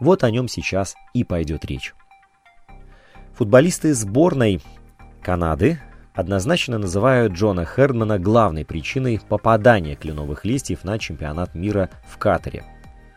Вот 0.00 0.22
о 0.22 0.30
нем 0.30 0.48
сейчас 0.48 0.94
и 1.14 1.24
пойдет 1.24 1.64
речь. 1.64 1.94
Футболисты 3.34 3.92
сборной 3.92 4.60
Канады 5.20 5.80
однозначно 6.14 6.78
называют 6.78 7.32
Джона 7.32 7.66
Хердмана 7.66 8.18
главной 8.18 8.64
причиной 8.64 9.20
попадания 9.28 9.96
кленовых 9.96 10.44
листьев 10.44 10.84
на 10.84 10.98
чемпионат 10.98 11.54
мира 11.54 11.90
в 12.08 12.16
Катаре. 12.18 12.64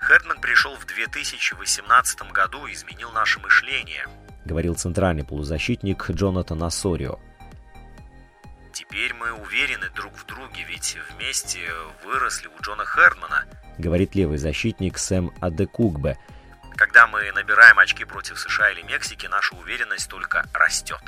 Хердман 0.06 0.40
пришел 0.42 0.76
в 0.76 0.86
2018 0.86 2.32
году 2.32 2.66
и 2.66 2.74
изменил 2.74 3.12
наше 3.12 3.40
мышление, 3.40 4.06
говорил 4.46 4.76
центральный 4.76 5.24
полузащитник 5.24 6.10
Джонатан 6.10 6.64
Ассорио. 6.64 7.20
Теперь 8.74 9.14
мы 9.14 9.32
уверены 9.32 9.90
друг 9.96 10.14
в 10.14 10.26
друге, 10.26 10.64
ведь 10.70 10.98
вместе 11.12 11.60
выросли 12.06 12.48
у 12.48 12.62
Джона 12.62 12.86
Хердмана, 12.86 13.46
говорит 13.78 14.16
левый 14.16 14.38
защитник 14.38 14.98
Сэм 14.98 15.32
Адекугбе. 15.42 16.18
Когда 16.76 17.08
мы 17.08 17.32
набираем 17.32 17.80
очки 17.80 18.06
против 18.06 18.40
США 18.40 18.70
или 18.70 18.84
Мексики, 18.84 19.26
наша 19.26 19.56
уверенность 19.56 20.10
только 20.10 20.46
растет. 20.54 21.02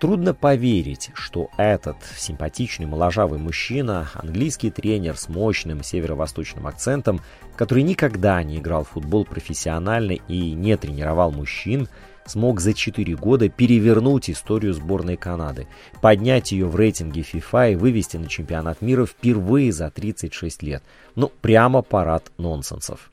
Трудно 0.00 0.32
поверить, 0.32 1.10
что 1.14 1.50
этот 1.56 1.96
симпатичный 2.16 2.86
моложавый 2.86 3.40
мужчина, 3.40 4.08
английский 4.14 4.70
тренер 4.70 5.16
с 5.16 5.28
мощным 5.28 5.82
северо-восточным 5.82 6.68
акцентом, 6.68 7.20
который 7.56 7.82
никогда 7.82 8.40
не 8.44 8.58
играл 8.58 8.84
в 8.84 8.90
футбол 8.90 9.24
профессионально 9.24 10.12
и 10.12 10.52
не 10.52 10.76
тренировал 10.76 11.32
мужчин, 11.32 11.88
смог 12.26 12.60
за 12.60 12.74
4 12.74 13.16
года 13.16 13.48
перевернуть 13.48 14.30
историю 14.30 14.72
сборной 14.72 15.16
Канады, 15.16 15.66
поднять 16.00 16.52
ее 16.52 16.66
в 16.66 16.76
рейтинге 16.76 17.22
FIFA 17.22 17.72
и 17.72 17.76
вывести 17.76 18.18
на 18.18 18.28
чемпионат 18.28 18.80
мира 18.82 19.04
впервые 19.04 19.72
за 19.72 19.90
36 19.90 20.62
лет. 20.62 20.84
Ну, 21.16 21.32
прямо 21.40 21.82
парад 21.82 22.30
нонсенсов. 22.38 23.10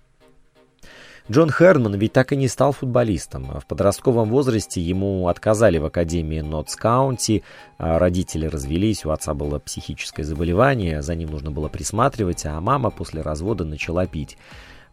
Джон 1.30 1.50
Херман 1.50 1.96
ведь 1.96 2.14
так 2.14 2.34
и 2.34 2.36
не 2.36 2.48
стал 2.48 2.72
футболистом. 2.72 3.60
В 3.60 3.66
подростковом 3.66 4.30
возрасте 4.30 4.80
ему 4.80 5.28
отказали 5.28 5.80
в 5.80 5.86
Академии 5.86 6.42
Нотс 6.42 6.76
Каунти, 6.76 7.44
а 7.80 7.98
родители 7.98 8.46
развелись, 8.46 9.06
у 9.06 9.10
отца 9.10 9.34
было 9.34 9.58
психическое 9.58 10.24
заболевание, 10.24 11.02
за 11.02 11.16
ним 11.16 11.32
нужно 11.32 11.50
было 11.50 11.68
присматривать, 11.68 12.46
а 12.46 12.62
мама 12.62 12.92
после 12.92 13.24
развода 13.24 13.66
начала 13.66 14.06
пить. 14.06 14.38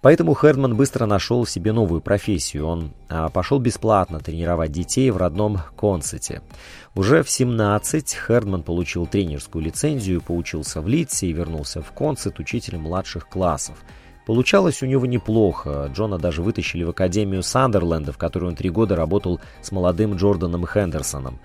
Поэтому 0.00 0.34
Херман 0.34 0.74
быстро 0.74 1.04
нашел 1.04 1.46
себе 1.46 1.70
новую 1.72 2.00
профессию. 2.00 2.66
Он 2.66 2.92
а, 3.08 3.28
пошел 3.28 3.60
бесплатно 3.60 4.18
тренировать 4.18 4.72
детей 4.72 5.10
в 5.10 5.18
родном 5.18 5.60
Консете. 5.76 6.42
Уже 6.96 7.22
в 7.22 7.30
17 7.30 8.16
Херман 8.26 8.62
получил 8.62 9.06
тренерскую 9.06 9.62
лицензию, 9.62 10.22
поучился 10.22 10.80
в 10.80 10.88
Литсе 10.88 11.28
и 11.28 11.32
вернулся 11.32 11.82
в 11.82 11.92
Консет 11.92 12.40
учителем 12.40 12.80
младших 12.80 13.28
классов. 13.28 13.76
Получалось 14.26 14.82
у 14.82 14.86
него 14.86 15.06
неплохо. 15.06 15.90
Джона 15.92 16.18
даже 16.18 16.42
вытащили 16.42 16.84
в 16.84 16.90
Академию 16.90 17.42
Сандерленда, 17.42 18.12
в 18.12 18.18
которой 18.18 18.44
он 18.44 18.56
три 18.56 18.70
года 18.70 18.94
работал 18.94 19.40
с 19.62 19.72
молодым 19.72 20.16
Джорданом 20.16 20.66
Хендерсоном. 20.66 21.40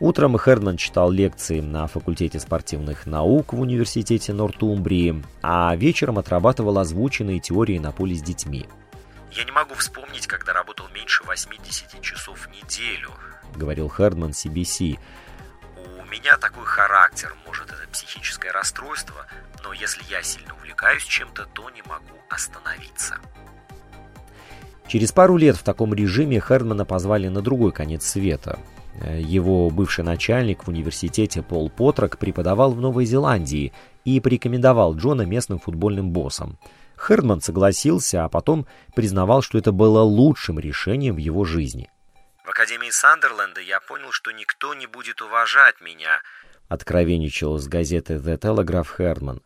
Утром 0.00 0.38
Хердман 0.38 0.76
читал 0.76 1.10
лекции 1.10 1.60
на 1.60 1.88
факультете 1.88 2.38
спортивных 2.38 3.06
наук 3.06 3.52
в 3.52 3.60
университете 3.60 4.32
Нортумбрии, 4.32 5.24
а 5.42 5.74
вечером 5.74 6.18
отрабатывал 6.18 6.78
озвученные 6.78 7.40
теории 7.40 7.78
на 7.78 7.90
поле 7.90 8.14
с 8.14 8.22
детьми. 8.22 8.66
«Я 9.32 9.44
не 9.44 9.50
могу 9.50 9.74
вспомнить, 9.74 10.26
когда 10.26 10.52
работал 10.52 10.86
меньше 10.94 11.24
80 11.24 12.00
часов 12.00 12.38
в 12.38 12.48
неделю»,— 12.50 13.10
говорил 13.56 13.90
Хердман 13.90 14.30
CBC. 14.30 14.98
«У 16.08 16.10
меня 16.10 16.38
такой 16.38 16.64
характер, 16.64 17.34
может, 17.46 17.66
это 17.66 17.86
психическое 17.92 18.50
расстройство, 18.50 19.26
но 19.62 19.74
если 19.74 20.02
я 20.10 20.22
сильно 20.22 20.54
увлекаюсь 20.54 21.04
чем-то, 21.04 21.46
то 21.52 21.68
не 21.68 21.82
могу 21.82 22.16
остановиться. 22.30 23.18
Через 24.86 25.12
пару 25.12 25.36
лет 25.36 25.56
в 25.56 25.62
таком 25.62 25.92
режиме 25.92 26.40
Хердмана 26.40 26.86
позвали 26.86 27.28
на 27.28 27.42
другой 27.42 27.72
конец 27.72 28.06
света. 28.06 28.58
Его 29.18 29.68
бывший 29.68 30.02
начальник 30.02 30.64
в 30.64 30.68
университете 30.68 31.42
Пол 31.42 31.68
Потрак 31.68 32.16
преподавал 32.16 32.72
в 32.72 32.80
Новой 32.80 33.04
Зеландии 33.04 33.74
и 34.06 34.18
порекомендовал 34.18 34.96
Джона 34.96 35.22
местным 35.22 35.58
футбольным 35.58 36.10
боссом. 36.10 36.58
Хердман 36.96 37.42
согласился, 37.42 38.24
а 38.24 38.30
потом 38.30 38.66
признавал, 38.94 39.42
что 39.42 39.58
это 39.58 39.72
было 39.72 40.00
лучшим 40.00 40.58
решением 40.58 41.16
в 41.16 41.18
его 41.18 41.44
жизни. 41.44 41.90
В 42.48 42.50
Академии 42.50 42.88
Сандерленда 42.88 43.60
я 43.60 43.78
понял, 43.78 44.10
что 44.10 44.30
никто 44.30 44.72
не 44.72 44.86
будет 44.86 45.20
уважать 45.20 45.82
меня, 45.82 46.22
откровенничал 46.70 47.58
с 47.58 47.68
газеты 47.68 48.14
The 48.14 48.38
Telegraph 48.38 48.96
Хердман 48.96 49.42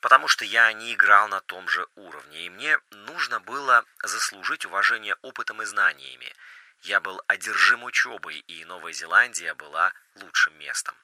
потому 0.00 0.28
что 0.28 0.46
я 0.46 0.72
не 0.72 0.94
играл 0.94 1.28
на 1.28 1.42
том 1.42 1.68
же 1.68 1.86
уровне, 1.94 2.46
и 2.46 2.48
мне 2.48 2.78
нужно 3.06 3.38
было 3.40 3.84
заслужить 4.02 4.64
уважение 4.64 5.14
опытом 5.20 5.60
и 5.60 5.66
знаниями. 5.66 6.32
Я 6.84 7.00
был 7.00 7.20
одержим 7.26 7.84
учебой, 7.84 8.42
и 8.48 8.64
Новая 8.64 8.94
Зеландия 8.94 9.54
была 9.54 9.92
лучшим 10.18 10.58
местом. 10.58 10.94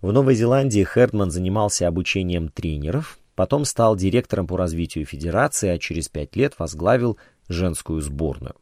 В 0.00 0.12
Новой 0.12 0.36
Зеландии 0.36 0.84
Хердман 0.84 1.32
занимался 1.32 1.88
обучением 1.88 2.48
тренеров, 2.48 3.18
потом 3.34 3.64
стал 3.64 3.96
директором 3.96 4.46
по 4.46 4.56
развитию 4.56 5.04
федерации, 5.04 5.70
а 5.70 5.78
через 5.80 6.08
пять 6.08 6.36
лет 6.36 6.54
возглавил 6.60 7.18
женскую 7.48 8.00
сборную. 8.00 8.54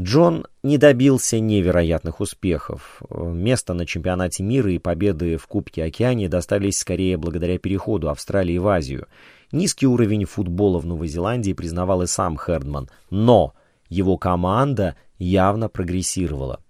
Джон 0.00 0.46
не 0.62 0.78
добился 0.78 1.40
невероятных 1.40 2.20
успехов. 2.20 3.02
Место 3.10 3.74
на 3.74 3.84
чемпионате 3.84 4.44
мира 4.44 4.72
и 4.72 4.78
победы 4.78 5.36
в 5.36 5.48
Кубке 5.48 5.82
Океании 5.82 6.28
достались 6.28 6.78
скорее 6.78 7.16
благодаря 7.16 7.58
переходу 7.58 8.08
Австралии 8.08 8.58
в 8.58 8.68
Азию. 8.68 9.08
Низкий 9.50 9.88
уровень 9.88 10.24
футбола 10.24 10.78
в 10.78 10.86
Новой 10.86 11.08
Зеландии 11.08 11.52
признавал 11.52 12.02
и 12.02 12.06
сам 12.06 12.38
Хердман, 12.38 12.88
но 13.10 13.54
его 13.88 14.16
команда 14.18 14.94
явно 15.18 15.68
прогрессировала. 15.68 16.60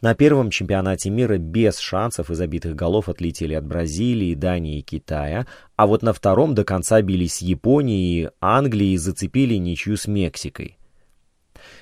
На 0.00 0.14
первом 0.14 0.48
чемпионате 0.48 1.10
мира 1.10 1.36
без 1.36 1.78
шансов 1.78 2.30
и 2.30 2.34
забитых 2.34 2.74
голов 2.74 3.10
отлетели 3.10 3.52
от 3.52 3.66
Бразилии, 3.66 4.32
Дании 4.32 4.78
и 4.78 4.82
Китая, 4.82 5.46
а 5.76 5.86
вот 5.86 6.02
на 6.02 6.14
втором 6.14 6.54
до 6.54 6.64
конца 6.64 7.02
бились 7.02 7.42
Японией 7.42 8.30
Англией 8.40 8.94
и 8.94 8.96
зацепили 8.96 9.56
ничью 9.56 9.98
с 9.98 10.06
Мексикой. 10.06 10.77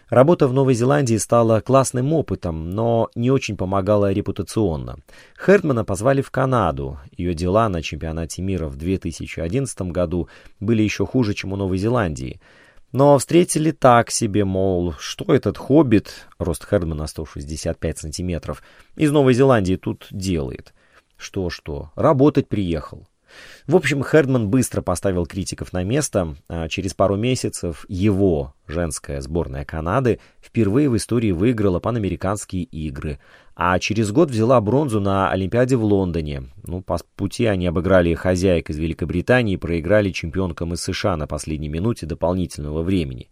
Работа 0.09 0.47
в 0.47 0.53
Новой 0.53 0.75
Зеландии 0.75 1.16
стала 1.16 1.61
классным 1.61 2.12
опытом, 2.12 2.71
но 2.71 3.11
не 3.16 3.33
очень 3.33 3.57
помогала 3.57 4.12
репутационно. 4.12 4.99
Хердмана 5.37 5.85
позвали 5.85 6.23
в 6.23 6.31
Канаду. 6.31 7.01
Ее 7.11 7.35
дела 7.35 7.69
на 7.69 7.83
чемпионате 7.83 8.40
мира 8.40 8.69
в 8.69 8.77
2011 8.77 9.81
году 9.90 10.29
были 10.61 10.85
еще 10.85 11.07
хуже, 11.07 11.35
чем 11.35 11.55
у 11.55 11.57
Новой 11.57 11.79
Зеландии. 11.79 12.40
Но 12.92 13.19
встретили 13.19 13.73
так 13.73 14.12
себе, 14.12 14.45
мол, 14.45 14.95
что 14.97 15.25
этот 15.35 15.59
хоббит, 15.59 16.29
рост 16.38 16.64
Хердмана 16.64 17.09
165 17.09 17.99
сантиметров, 17.99 18.62
из 18.95 19.11
Новой 19.11 19.35
Зеландии 19.35 19.75
тут 19.75 20.07
делает. 20.12 20.73
Что-что, 21.16 21.90
работать 21.97 22.49
приехал. 22.49 23.09
В 23.66 23.75
общем, 23.75 24.05
Хердман 24.05 24.49
быстро 24.49 24.81
поставил 24.81 25.27
критиков 25.27 25.72
на 25.72 25.83
место. 25.83 26.37
А 26.49 26.68
через 26.68 26.94
пару 26.94 27.16
месяцев 27.16 27.85
его 27.88 28.55
женская 28.66 29.20
сборная 29.20 29.64
Канады 29.64 30.20
впервые 30.40 30.88
в 30.88 30.96
истории 30.96 31.33
выиграла 31.33 31.81
панамериканские 31.81 32.62
игры, 32.64 33.18
а 33.55 33.79
через 33.79 34.12
год 34.12 34.31
взяла 34.31 34.61
бронзу 34.61 35.01
на 35.01 35.31
Олимпиаде 35.31 35.77
в 35.77 35.85
Лондоне. 35.85 36.44
Ну, 36.64 36.83
по 36.83 36.99
пути 37.16 37.46
они 37.46 37.66
обыграли 37.66 38.14
хозяек 38.14 38.70
из 38.70 38.79
Великобритании 38.79 39.55
и 39.55 39.59
проиграли 39.59 40.11
чемпионкам 40.11 40.75
из 40.75 40.83
США 40.83 41.16
на 41.16 41.27
последней 41.27 41.68
минуте 41.68 42.07
дополнительного 42.07 42.83
времени. 42.83 43.29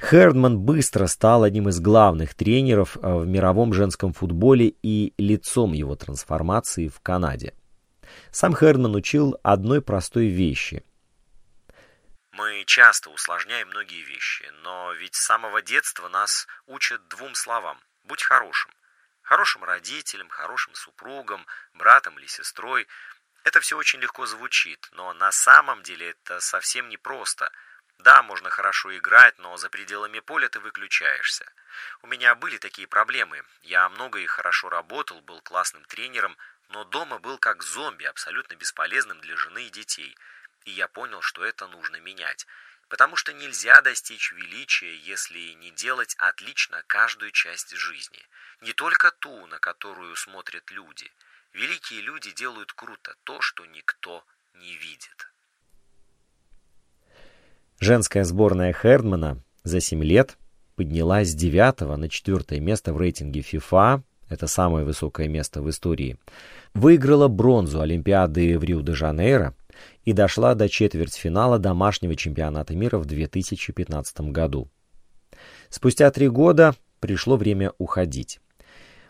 Хердман 0.00 0.58
быстро 0.58 1.06
стал 1.06 1.44
одним 1.44 1.68
из 1.68 1.80
главных 1.80 2.34
тренеров 2.34 2.98
а, 3.00 3.16
в 3.18 3.26
мировом 3.26 3.72
женском 3.72 4.12
футболе 4.12 4.74
и 4.82 5.14
лицом 5.18 5.72
его 5.72 5.96
трансформации 5.96 6.88
в 6.88 7.00
Канаде. 7.00 7.54
Сам 8.34 8.52
Херман 8.56 8.96
учил 8.96 9.38
одной 9.44 9.80
простой 9.80 10.26
вещи. 10.26 10.84
Мы 12.32 12.64
часто 12.66 13.10
усложняем 13.10 13.68
многие 13.68 14.02
вещи, 14.02 14.50
но 14.64 14.92
ведь 14.94 15.14
с 15.14 15.24
самого 15.24 15.62
детства 15.62 16.08
нас 16.08 16.48
учат 16.66 17.06
двум 17.06 17.36
словам 17.36 17.80
«будь 18.02 18.24
хорошим». 18.24 18.72
Хорошим 19.22 19.62
родителем, 19.62 20.28
хорошим 20.30 20.74
супругом, 20.74 21.46
братом 21.74 22.18
или 22.18 22.26
сестрой. 22.26 22.88
Это 23.44 23.60
все 23.60 23.76
очень 23.76 24.00
легко 24.00 24.26
звучит, 24.26 24.88
но 24.90 25.14
на 25.14 25.30
самом 25.30 25.84
деле 25.84 26.10
это 26.10 26.40
совсем 26.40 26.88
непросто. 26.88 27.52
Да, 27.98 28.24
можно 28.24 28.50
хорошо 28.50 28.96
играть, 28.96 29.38
но 29.38 29.56
за 29.56 29.70
пределами 29.70 30.18
поля 30.18 30.48
ты 30.48 30.58
выключаешься. 30.58 31.46
У 32.02 32.08
меня 32.08 32.34
были 32.34 32.58
такие 32.58 32.88
проблемы. 32.88 33.44
Я 33.62 33.88
много 33.88 34.18
и 34.18 34.26
хорошо 34.26 34.70
работал, 34.70 35.20
был 35.20 35.40
классным 35.40 35.84
тренером, 35.84 36.36
но 36.74 36.84
дома 36.84 37.20
был 37.20 37.38
как 37.38 37.62
зомби, 37.62 38.02
абсолютно 38.02 38.56
бесполезным 38.56 39.20
для 39.20 39.36
жены 39.36 39.68
и 39.68 39.70
детей. 39.70 40.16
И 40.64 40.72
я 40.72 40.88
понял, 40.88 41.22
что 41.22 41.44
это 41.44 41.68
нужно 41.68 42.00
менять. 42.00 42.46
Потому 42.88 43.14
что 43.14 43.32
нельзя 43.32 43.80
достичь 43.80 44.32
величия, 44.32 44.96
если 44.96 45.52
не 45.52 45.70
делать 45.70 46.16
отлично 46.18 46.82
каждую 46.88 47.30
часть 47.30 47.76
жизни. 47.76 48.18
Не 48.60 48.72
только 48.72 49.12
ту, 49.12 49.46
на 49.46 49.60
которую 49.60 50.16
смотрят 50.16 50.68
люди. 50.72 51.10
Великие 51.52 52.00
люди 52.00 52.32
делают 52.32 52.72
круто 52.72 53.14
то, 53.22 53.40
что 53.40 53.64
никто 53.66 54.24
не 54.54 54.76
видит. 54.76 55.32
Женская 57.78 58.24
сборная 58.24 58.72
Хердмана 58.72 59.40
за 59.62 59.80
7 59.80 60.02
лет 60.02 60.36
поднялась 60.74 61.28
с 61.30 61.34
9 61.34 61.82
на 61.96 62.08
4 62.08 62.60
место 62.60 62.92
в 62.92 62.98
рейтинге 62.98 63.40
FIFA, 63.42 64.02
это 64.28 64.46
самое 64.46 64.84
высокое 64.84 65.28
место 65.28 65.62
в 65.62 65.70
истории, 65.70 66.18
выиграла 66.74 67.28
бронзу 67.28 67.80
Олимпиады 67.80 68.58
в 68.58 68.64
Рио-де-Жанейро 68.64 69.54
и 70.04 70.12
дошла 70.12 70.54
до 70.54 70.68
четвертьфинала 70.68 71.58
домашнего 71.58 72.16
чемпионата 72.16 72.74
мира 72.74 72.98
в 72.98 73.06
2015 73.06 74.20
году. 74.32 74.68
Спустя 75.68 76.10
три 76.10 76.28
года 76.28 76.74
пришло 77.00 77.36
время 77.36 77.72
уходить. 77.78 78.40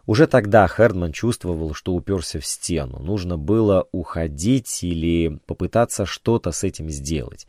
Уже 0.06 0.26
тогда 0.26 0.68
Хердман 0.68 1.12
чувствовал, 1.12 1.72
что 1.72 1.94
уперся 1.94 2.38
в 2.38 2.44
стену. 2.44 2.98
Нужно 2.98 3.38
было 3.38 3.88
уходить 3.92 4.82
или 4.82 5.40
попытаться 5.46 6.04
что-то 6.04 6.52
с 6.52 6.62
этим 6.62 6.90
сделать. 6.90 7.46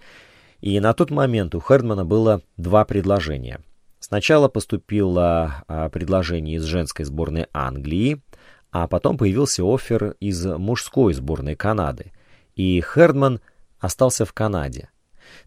И 0.62 0.80
на 0.80 0.94
тот 0.94 1.12
момент 1.12 1.54
у 1.54 1.62
Хердмана 1.62 2.06
было 2.06 2.42
два 2.56 2.86
предложения. 2.86 3.60
Сначала 4.08 4.50
поступило 4.50 5.64
а, 5.68 5.90
предложение 5.90 6.58
из 6.58 6.64
женской 6.66 7.06
сборной 7.06 7.48
Англии, 7.54 8.22
а 8.70 8.88
потом 8.88 9.18
появился 9.18 9.64
офер 9.64 10.16
из 10.20 10.46
мужской 10.46 11.16
сборной 11.16 11.56
Канады. 11.56 12.12
И 12.54 12.80
Хердман 12.82 13.42
остался 13.80 14.26
в 14.26 14.32
Канаде. 14.32 14.90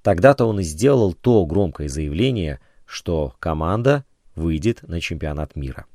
Тогда-то 0.03 0.45
он 0.45 0.59
и 0.59 0.65
сделал 0.65 1.13
то 1.13 1.47
громкое 1.47 1.89
заявление, 1.89 2.59
что 2.85 3.33
команда 3.39 4.05
выйдет 4.35 4.83
на 4.83 5.01
чемпионат 5.01 5.55
мира. 5.55 5.87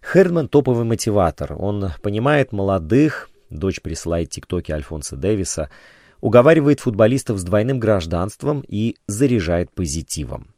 Хердман 0.00 0.46
топовый 0.46 0.84
мотиватор. 0.84 1.56
Он 1.58 1.90
понимает 2.02 2.52
молодых, 2.52 3.30
дочь 3.50 3.82
присылает 3.82 4.30
тиктоки 4.30 4.70
Альфонса 4.70 5.16
Дэвиса, 5.16 5.70
уговаривает 6.20 6.78
футболистов 6.78 7.40
с 7.40 7.42
двойным 7.42 7.80
гражданством 7.80 8.62
и 8.68 8.94
заряжает 9.08 9.72
позитивом. 9.72 10.51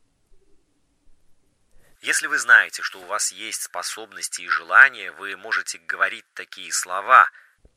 Если 2.05 2.27
вы 2.27 2.38
знаете, 2.38 2.83
что 2.83 3.01
у 3.01 3.07
вас 3.07 3.33
есть 3.33 3.62
способности 3.62 4.43
и 4.43 4.49
желания, 4.49 5.11
вы 5.12 5.38
можете 5.38 5.79
говорить 5.79 6.27
такие 6.35 6.71
слова, 6.71 7.31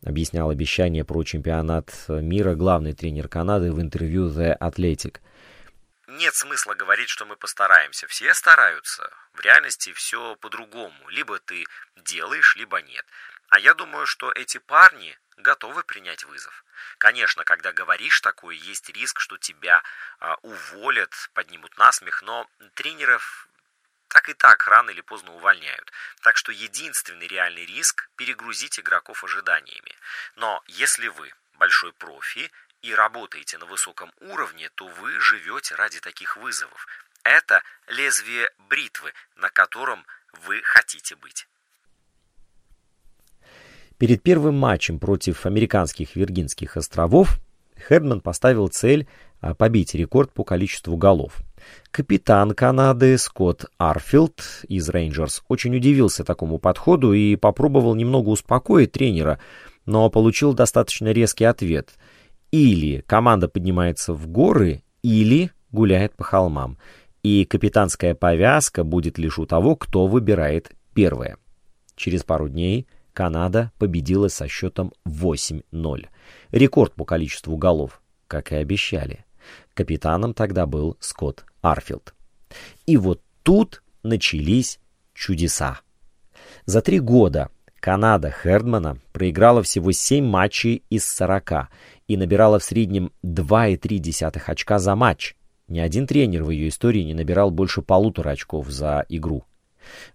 объяснял 0.06 0.50
обещание 0.50 1.06
про 1.06 1.24
чемпионат 1.24 1.94
мира 2.10 2.54
главный 2.54 2.92
тренер 2.92 3.30
Канады 3.30 3.72
в 3.72 3.80
интервью 3.80 4.28
The 4.28 4.58
Athletic. 4.60 5.22
Нет 6.08 6.36
смысла 6.36 6.74
говорить, 6.74 7.08
что 7.08 7.26
мы 7.26 7.38
постараемся. 7.38 8.06
Все 8.08 8.34
стараются. 8.34 9.10
В 9.32 9.40
реальности 9.40 9.94
все 9.94 10.36
по-другому. 10.36 11.08
Либо 11.08 11.40
ты 11.40 11.63
делаешь, 11.96 12.58
либо 12.58 12.82
нет. 12.82 13.06
А 13.48 13.60
я 13.60 13.74
думаю, 13.74 14.06
что 14.06 14.30
эти 14.34 14.58
парни 14.58 15.18
готовы 15.38 15.84
принять 15.84 16.26
вызов. 16.26 16.66
Конечно, 16.98 17.46
когда 17.46 17.72
говоришь 17.72 18.20
такое, 18.20 18.56
есть 18.56 18.90
риск, 18.90 19.22
что 19.22 19.38
тебя 19.38 19.84
а, 20.20 20.36
уволят, 20.42 21.13
поднимут 21.34 21.78
насмех, 21.78 22.22
но 22.24 22.46
тренеров 22.74 23.48
так 24.08 24.30
и 24.30 24.34
так 24.34 24.67
рано 24.67 24.89
или 24.89 25.02
поздно 25.02 25.34
увольняют. 25.34 25.91
Так 26.22 26.38
что 26.38 26.52
единственный 26.52 27.28
реальный 27.28 27.65
риск– 27.65 28.10
перегрузить 28.15 28.80
игроков 28.80 29.24
ожиданиями. 29.24 29.96
Но 30.36 30.63
если 30.67 31.08
вы 31.08 31.32
большой 31.58 31.93
профи 31.93 32.52
и 32.82 32.93
работаете 32.93 33.58
на 33.58 33.65
высоком 33.65 34.12
уровне, 34.22 34.70
то 34.76 34.88
вы 34.88 35.20
живете 35.20 35.76
ради 35.76 36.00
таких 36.00 36.38
вызовов. 36.38 36.88
Это 37.24 37.62
лезвие 37.88 38.50
бритвы, 38.70 39.13
на 39.36 39.50
котором 39.50 40.06
вы 40.46 40.62
хотите 40.63 41.15
быть. 41.15 41.48
Перед 43.98 44.22
первым 44.22 44.56
матчем 44.56 45.00
против 45.00 45.46
американских 45.46 46.15
Виргинских 46.15 46.78
островов 46.78 47.39
Хердман 47.78 48.22
поставил 48.22 48.67
цель 48.67 49.08
а, 49.41 49.56
побить 49.56 49.96
рекорд 49.96 50.32
по 50.34 50.43
количеству 50.43 50.96
голов. 50.98 51.38
Капитан 51.91 52.51
Канады 52.51 53.17
Скотт 53.17 53.65
Арфилд 53.77 54.63
из 54.67 54.89
Рейнджерс 54.89 55.43
очень 55.47 55.75
удивился 55.75 56.23
такому 56.23 56.60
подходу 56.60 57.13
и 57.13 57.36
попробовал 57.36 57.95
немного 57.95 58.30
успокоить 58.30 58.91
тренера, 58.91 59.39
но 59.86 60.10
получил 60.10 60.53
достаточно 60.53 61.12
резкий 61.12 61.45
ответ. 61.45 61.95
Или 62.51 63.01
команда 63.08 63.47
поднимается 63.47 64.13
в 64.13 64.27
горы, 64.27 64.84
или 65.01 65.51
гуляет 65.71 66.15
по 66.15 66.23
холмам. 66.23 66.77
И 67.23 67.45
капитанская 67.45 68.15
повязка 68.15 68.84
будет 68.84 69.17
лишь 69.17 69.39
у 69.39 69.45
того, 69.45 69.75
кто 69.75 70.08
выбирает 70.08 70.71
первое. 70.93 71.38
Через 71.95 72.23
пару 72.23 72.47
дней 72.47 72.88
Канада 73.13 73.71
победила 73.80 74.27
со 74.27 74.47
счетом 74.47 74.93
8-0. 75.08 76.06
Рекорд 76.51 76.93
по 76.93 77.03
количеству 77.03 77.58
голов, 77.58 78.01
как 78.27 78.51
и 78.51 78.56
обещали. 78.56 79.25
Капитаном 79.73 80.34
тогда 80.34 80.65
был 80.65 80.97
Скотт 80.99 81.45
Арфилд. 81.71 82.13
И 82.86 82.97
вот 82.97 83.21
тут 83.43 83.84
начались 84.03 84.80
чудеса. 85.13 85.80
За 86.65 86.82
три 86.82 86.99
года 86.99 87.49
Канада 87.80 88.32
Хердмана 88.32 88.97
проиграла 89.13 89.63
всего 89.63 89.91
7 89.91 90.25
матчей 90.25 90.84
из 90.89 91.08
40 91.08 91.69
и 92.08 92.17
набирала 92.17 92.60
в 92.60 92.63
среднем 92.63 93.12
2,3 93.23 94.41
очка 94.45 94.80
за 94.80 94.95
матч. 94.95 95.36
Ни 95.67 95.80
один 95.80 96.08
тренер 96.08 96.43
в 96.43 96.49
ее 96.49 96.69
истории 96.69 97.01
не 97.01 97.13
набирал 97.13 97.51
больше 97.51 97.82
полутора 97.82 98.32
очков 98.32 98.69
за 98.69 99.06
игру. 99.10 99.43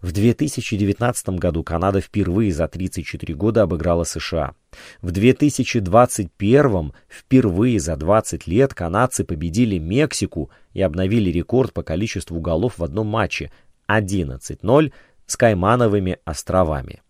В 0.01 0.13
2019 0.13 1.29
году 1.31 1.63
Канада 1.63 2.01
впервые 2.01 2.53
за 2.53 2.69
34 2.69 3.35
года 3.35 3.63
обыграла 3.63 4.05
США. 4.05 4.55
В 5.01 5.11
2021 5.11 6.93
впервые 7.09 7.81
за 7.81 7.97
20 7.97 8.47
лет 8.47 8.75
канадцы 8.75 9.25
победили 9.25 9.79
Мексику 9.79 10.51
и 10.73 10.83
обновили 10.83 11.31
рекорд 11.31 11.73
по 11.73 11.83
количеству 11.83 12.41
голов 12.41 12.79
в 12.79 12.85
одном 12.85 13.07
матче 13.07 13.51
11-0 13.89 14.93
с 15.27 15.37
Каймановыми 15.37 16.19
островами. 16.25 17.03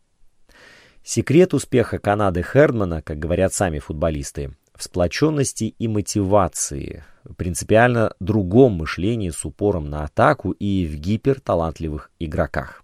Секрет 1.04 1.52
успеха 1.52 1.98
Канады 1.98 2.42
Хердмана, 2.42 3.02
как 3.02 3.18
говорят 3.18 3.52
сами 3.52 3.80
футболисты, 3.80 4.52
в 4.74 4.82
сплоченности 4.82 5.64
и 5.78 5.88
мотивации, 5.88 7.04
принципиально 7.36 8.14
другом 8.20 8.72
мышлении 8.72 9.30
с 9.30 9.44
упором 9.44 9.90
на 9.90 10.04
атаку 10.04 10.52
и 10.52 10.86
в 10.86 10.96
гиперталантливых 10.96 12.10
игроках. 12.18 12.82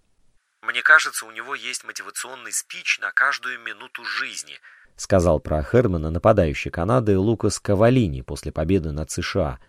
«Мне 0.61 0.81
кажется, 0.81 1.25
у 1.25 1.31
него 1.31 1.55
есть 1.55 1.83
мотивационный 1.83 2.51
спич 2.51 2.99
на 2.99 3.11
каждую 3.11 3.59
минуту 3.59 4.03
жизни», 4.05 4.59
сказал 4.95 5.39
про 5.39 5.63
Хермана 5.63 6.11
нападающий 6.11 6.71
Канады 6.71 7.17
Лукас 7.17 7.59
Кавалини 7.59 8.21
после 8.21 8.51
победы 8.51 8.91
над 8.91 9.09
США. 9.09 9.59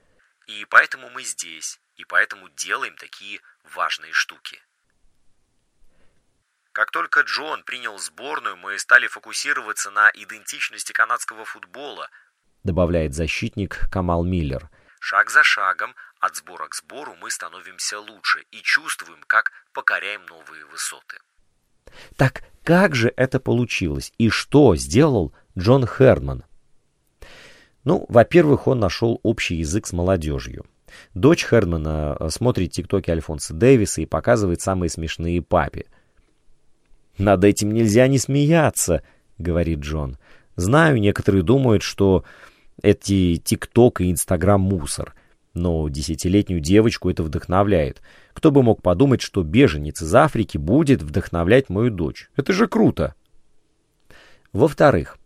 «И 0.46 0.66
поэтому 0.68 1.08
мы 1.10 1.22
здесь, 1.22 1.80
и 1.96 2.04
поэтому 2.04 2.48
делаем 2.50 2.96
такие 2.96 3.40
важные 3.74 4.12
штуки». 4.12 4.58
Как 6.80 6.92
только 6.92 7.20
Джон 7.20 7.62
принял 7.62 7.98
сборную, 7.98 8.56
мы 8.56 8.78
стали 8.78 9.06
фокусироваться 9.06 9.90
на 9.90 10.10
идентичности 10.14 10.92
канадского 10.92 11.44
футбола, 11.44 12.08
добавляет 12.64 13.12
защитник 13.12 13.80
Камал 13.92 14.24
Миллер. 14.24 14.70
Шаг 14.98 15.28
за 15.28 15.42
шагом, 15.44 15.94
от 16.20 16.36
сбора 16.36 16.68
к 16.68 16.74
сбору 16.74 17.14
мы 17.20 17.30
становимся 17.30 18.00
лучше 18.00 18.46
и 18.50 18.62
чувствуем, 18.62 19.18
как 19.26 19.52
покоряем 19.74 20.22
новые 20.24 20.64
высоты. 20.72 21.18
Так 22.16 22.44
как 22.64 22.94
же 22.94 23.12
это 23.14 23.40
получилось 23.40 24.14
и 24.16 24.30
что 24.30 24.74
сделал 24.74 25.34
Джон 25.58 25.86
Херман? 25.86 26.44
Ну, 27.84 28.06
во-первых, 28.08 28.66
он 28.66 28.80
нашел 28.80 29.20
общий 29.22 29.56
язык 29.56 29.86
с 29.86 29.92
молодежью. 29.92 30.64
Дочь 31.12 31.44
Хермана 31.44 32.30
смотрит 32.30 32.72
тиктоки 32.72 33.10
Альфонса 33.10 33.52
Дэвиса 33.52 34.00
и 34.00 34.06
показывает 34.06 34.62
самые 34.62 34.88
смешные 34.88 35.42
папе– 35.42 35.84
«Над 37.20 37.44
этим 37.44 37.70
нельзя 37.70 38.08
не 38.08 38.18
смеяться»,— 38.18 39.02
говорит 39.38 39.80
Джон. 39.80 40.16
«Знаю, 40.56 40.98
некоторые 40.98 41.42
думают, 41.42 41.82
что 41.82 42.24
эти 42.82 43.36
ТикТок 43.36 44.00
и 44.00 44.10
Инстаграм 44.10 44.58
мусор. 44.58 45.14
Но 45.52 45.86
десятилетнюю 45.90 46.60
девочку 46.60 47.10
это 47.10 47.22
вдохновляет. 47.22 48.00
Кто 48.32 48.50
бы 48.50 48.62
мог 48.62 48.80
подумать, 48.80 49.20
что 49.20 49.42
беженец 49.42 50.00
из 50.00 50.14
Африки 50.14 50.56
будет 50.56 51.02
вдохновлять 51.02 51.68
мою 51.68 51.90
дочь. 51.90 52.30
Это 52.36 52.54
же 52.54 52.66
круто. 52.66 53.14
Во-вторых, 54.54 55.18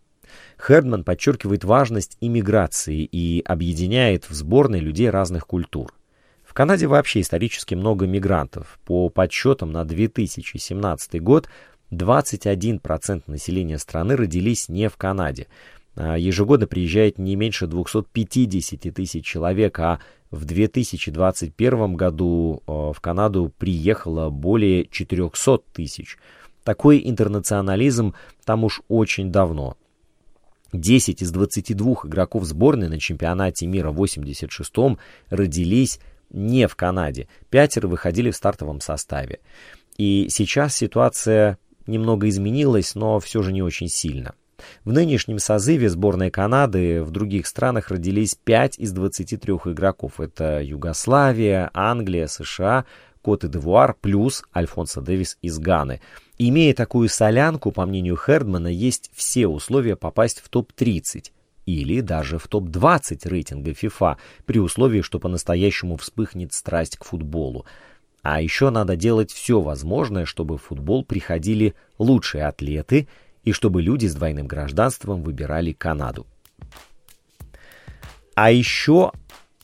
Хердман 0.61 1.05
подчеркивает 1.05 1.63
важность 1.63 2.17
иммиграции 2.19 3.07
и 3.09 3.41
объединяет 3.45 4.29
в 4.29 4.33
сборной 4.33 4.79
людей 4.79 5.09
разных 5.09 5.47
культур. 5.47 5.93
В 6.43 6.53
Канаде 6.53 6.87
вообще 6.87 7.21
исторически 7.21 7.75
много 7.75 8.05
мигрантов. 8.05 8.79
По 8.85 9.09
подсчетам 9.09 9.71
на 9.71 9.85
2017 9.85 11.21
год 11.21 11.49
21% 11.91 13.23
населения 13.27 13.77
страны 13.77 14.15
родились 14.15 14.69
не 14.69 14.89
в 14.89 14.97
Канаде. 14.97 15.47
А 15.95 16.17
ежегодно 16.17 16.67
приезжает 16.67 17.17
не 17.17 17.35
меньше 17.35 17.67
250 17.67 18.93
тысяч 18.93 19.25
человек, 19.25 19.79
а 19.79 19.99
в 20.31 20.45
2021 20.45 21.95
году 21.95 22.63
э, 22.67 22.71
в 22.71 22.99
Канаду 22.99 23.51
приехало 23.57 24.29
более 24.29 24.85
400 24.87 25.59
тысяч. 25.73 26.17
Такой 26.63 27.01
интернационализм 27.03 28.15
там 28.43 28.63
уж 28.63 28.81
очень 28.87 29.31
давно. 29.31 29.77
10 30.73 31.21
из 31.21 31.31
22 31.31 31.93
игроков 32.05 32.43
сборной 32.43 32.89
на 32.89 32.99
чемпионате 32.99 33.65
мира 33.67 33.91
в 33.91 34.01
86-м 34.01 34.97
родились 35.29 35.99
не 36.29 36.67
в 36.67 36.75
Канаде. 36.75 37.27
Пятеро 37.49 37.87
выходили 37.87 38.31
в 38.31 38.35
стартовом 38.35 38.81
составе. 38.81 39.39
И 39.97 40.27
сейчас 40.29 40.75
ситуация 40.75 41.57
немного 41.87 42.29
изменилась, 42.29 42.95
но 42.95 43.19
все 43.19 43.41
же 43.41 43.53
не 43.53 43.61
очень 43.61 43.87
сильно. 43.87 44.33
В 44.83 44.93
нынешнем 44.93 45.39
созыве 45.39 45.89
сборной 45.89 46.31
Канады 46.31 47.03
в 47.03 47.11
других 47.11 47.47
странах 47.47 47.89
родились 47.89 48.35
5 48.35 48.79
из 48.79 48.91
23 48.91 49.53
игроков. 49.65 50.19
Это 50.19 50.61
Югославия, 50.61 51.69
Англия, 51.73 52.27
США, 52.27 52.85
Кот-и-Девуар 53.21 53.95
плюс 53.99 54.43
Альфонсо 54.55 55.01
Дэвис 55.01 55.37
из 55.41 55.57
Ганы. 55.59 56.01
Имея 56.37 56.73
такую 56.73 57.09
солянку, 57.09 57.71
по 57.71 57.85
мнению 57.85 58.17
Хердмана, 58.17 58.67
есть 58.67 59.09
все 59.13 59.47
условия 59.47 59.95
попасть 59.95 60.41
в 60.41 60.49
топ-30 60.49 61.31
или 61.65 62.01
даже 62.01 62.37
в 62.37 62.47
топ-20 62.47 63.27
рейтинга 63.27 63.71
FIFA, 63.71 64.17
при 64.45 64.59
условии, 64.59 65.01
что 65.01 65.19
по-настоящему 65.19 65.97
вспыхнет 65.97 66.53
страсть 66.53 66.97
к 66.97 67.03
футболу. 67.03 67.65
А 68.25 68.41
еще 68.41 68.69
надо 68.69 68.95
делать 68.95 69.31
все 69.31 69.61
возможное, 69.61 70.25
чтобы 70.25 70.57
в 70.57 70.63
футбол 70.63 71.05
приходили 71.05 71.75
лучшие 71.97 72.45
атлеты– 72.45 73.07
и 73.45 73.51
чтобы 73.51 73.81
люди 73.81 74.07
с 74.07 74.15
двойным 74.15 74.47
гражданством 74.47 75.21
выбирали 75.21 75.71
Канаду. 75.71 76.25
А 78.33 78.51
еще 78.51 79.13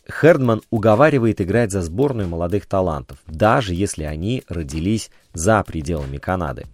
Хердман 0.10 0.62
уговаривает 0.70 1.42
играть 1.42 1.72
за 1.72 1.82
сборную 1.82 2.30
молодых 2.30 2.66
талантов, 2.68 3.18
даже 3.28 3.74
если 3.74 4.04
они 4.04 4.44
родились 4.48 5.10
за 5.34 5.62
пределами 5.64 6.18
Канады. 6.18 6.68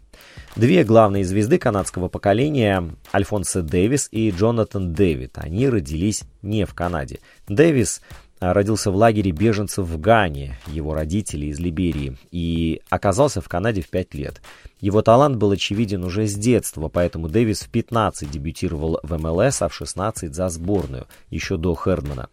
Две 0.55 0.83
главные 0.83 1.23
звезды 1.23 1.59
канадского 1.59 2.07
поколения, 2.07 2.83
Альфонсо 3.13 3.61
Дэвис 3.61 4.07
и 4.11 4.31
Джонатан 4.31 4.93
Дэвид, 4.93 5.33
они 5.35 5.69
родились 5.69 6.23
не 6.41 6.65
в 6.65 6.73
Канаде. 6.73 7.19
Дэвис 7.47 8.01
родился 8.39 8.91
в 8.91 8.95
лагере 8.95 9.31
беженцев 9.31 9.87
в 9.87 9.99
Гане, 9.99 10.57
его 10.67 10.93
родители 10.93 11.47
из 11.47 11.59
Либерии, 11.59 12.17
и 12.31 12.81
оказался 12.89 13.41
в 13.41 13.49
Канаде 13.49 13.81
в 13.81 13.89
5 13.89 14.13
лет. 14.13 14.41
Его 14.79 15.01
талант 15.01 15.37
был 15.37 15.51
очевиден 15.51 16.03
уже 16.03 16.27
с 16.27 16.35
детства, 16.35 16.87
поэтому 16.87 17.29
Дэвис 17.29 17.61
в 17.61 17.69
15 17.69 18.29
дебютировал 18.29 18.99
в 19.03 19.17
МЛС, 19.17 19.61
а 19.61 19.67
в 19.67 19.73
16 19.73 20.33
за 20.33 20.49
сборную, 20.49 21.07
еще 21.29 21.57
до 21.57 21.75
Хердмана. 21.75 22.29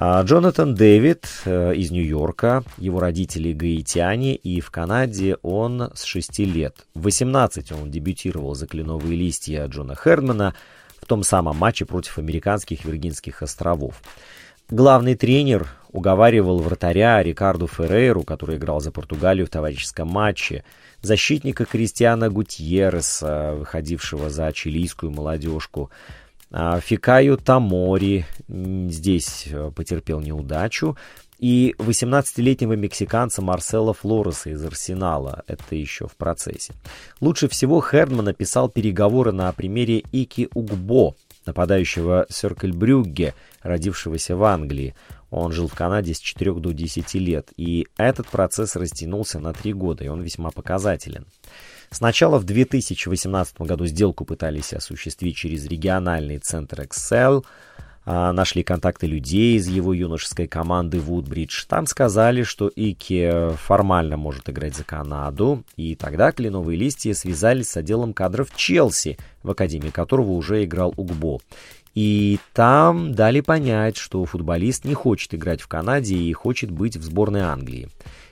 А 0.00 0.22
Джонатан 0.22 0.76
Дэвид 0.76 1.26
э, 1.44 1.74
из 1.74 1.90
Нью-Йорка, 1.90 2.62
его 2.76 3.00
родители 3.00 3.52
гаитяне, 3.52 4.36
и 4.36 4.60
в 4.60 4.70
Канаде 4.70 5.38
он 5.42 5.90
с 5.92 6.04
6 6.04 6.38
лет. 6.40 6.86
В 6.94 7.02
18 7.02 7.72
он 7.72 7.90
дебютировал 7.90 8.54
за 8.54 8.68
кленовые 8.68 9.16
листья 9.16 9.66
Джона 9.66 9.96
Хердмана 9.96 10.54
в 11.00 11.06
том 11.06 11.24
самом 11.24 11.56
матче 11.56 11.84
против 11.84 12.18
американских 12.18 12.84
Виргинских 12.84 13.42
островов. 13.42 14.00
Главный 14.70 15.14
тренер 15.14 15.66
уговаривал 15.92 16.58
вратаря 16.58 17.22
Рикарду 17.22 17.66
Феррейру, 17.66 18.22
который 18.22 18.58
играл 18.58 18.82
за 18.82 18.92
Португалию 18.92 19.46
в 19.46 19.50
товарищеском 19.50 20.08
матче, 20.08 20.62
защитника 21.00 21.64
Кристиана 21.64 22.28
Гутьереса, 22.28 23.54
выходившего 23.54 24.28
за 24.28 24.52
чилийскую 24.52 25.10
молодежку, 25.10 25.90
а, 26.50 26.80
Фикаю 26.80 27.38
Тамори 27.38 28.26
здесь 28.46 29.46
э, 29.50 29.70
потерпел 29.74 30.20
неудачу, 30.20 30.98
и 31.38 31.74
18-летнего 31.78 32.74
мексиканца 32.74 33.40
Марсела 33.42 33.94
Флореса 33.94 34.50
из 34.50 34.62
Арсенала. 34.64 35.44
Это 35.46 35.76
еще 35.76 36.08
в 36.08 36.16
процессе. 36.16 36.74
Лучше 37.20 37.48
всего 37.48 37.80
Хердман 37.80 38.26
написал 38.26 38.68
переговоры 38.68 39.32
на 39.32 39.52
примере 39.52 40.02
Ики 40.12 40.48
Угбо, 40.52 41.14
нападающего 41.46 42.26
Сёркельбрюгге, 42.28 43.34
родившегося 43.68 44.36
в 44.36 44.44
Англии. 44.44 44.94
Он 45.30 45.52
жил 45.52 45.68
в 45.68 45.74
Канаде 45.74 46.14
с 46.14 46.18
4 46.18 46.54
до 46.54 46.72
10 46.72 47.14
лет, 47.14 47.50
и 47.56 47.86
этот 47.96 48.28
процесс 48.28 48.76
растянулся 48.76 49.38
на 49.38 49.52
3 49.52 49.72
года, 49.74 50.04
и 50.04 50.08
он 50.08 50.22
весьма 50.22 50.50
показателен. 50.50 51.26
Сначала 51.90 52.38
в 52.38 52.44
2018 52.44 53.60
году 53.62 53.86
сделку 53.86 54.24
пытались 54.24 54.72
осуществить 54.72 55.36
через 55.36 55.66
региональный 55.66 56.38
центр 56.38 56.82
Excel, 56.82 57.44
а, 58.10 58.32
нашли 58.32 58.62
контакты 58.62 59.06
людей 59.06 59.56
из 59.56 59.68
его 59.68 59.92
юношеской 59.92 60.46
команды 60.46 60.98
Вудбридж. 60.98 61.66
Там 61.68 61.86
сказали, 61.86 62.42
что 62.42 62.68
Ики 62.68 63.54
формально 63.56 64.16
может 64.16 64.48
играть 64.48 64.74
за 64.74 64.84
Канаду, 64.84 65.62
и 65.76 65.94
тогда 65.94 66.32
кленовые 66.32 66.78
листья 66.78 67.12
связались 67.12 67.68
с 67.68 67.76
отделом 67.76 68.14
кадров 68.14 68.48
Челси, 68.56 69.18
в 69.42 69.50
академии 69.50 69.90
которого 69.90 70.30
уже 70.30 70.64
играл 70.64 70.94
Угбо. 70.96 71.40
И 71.94 72.38
там 72.52 73.14
дали 73.14 73.40
понять, 73.40 73.96
что 73.96 74.24
футболист 74.24 74.84
не 74.84 74.94
хочет 74.94 75.34
играть 75.34 75.60
в 75.60 75.68
Канаде 75.68 76.16
и 76.16 76.32
хочет 76.32 76.70
быть 76.70 76.96
в 76.96 77.02
сборной 77.02 77.40
Англии. 77.40 77.88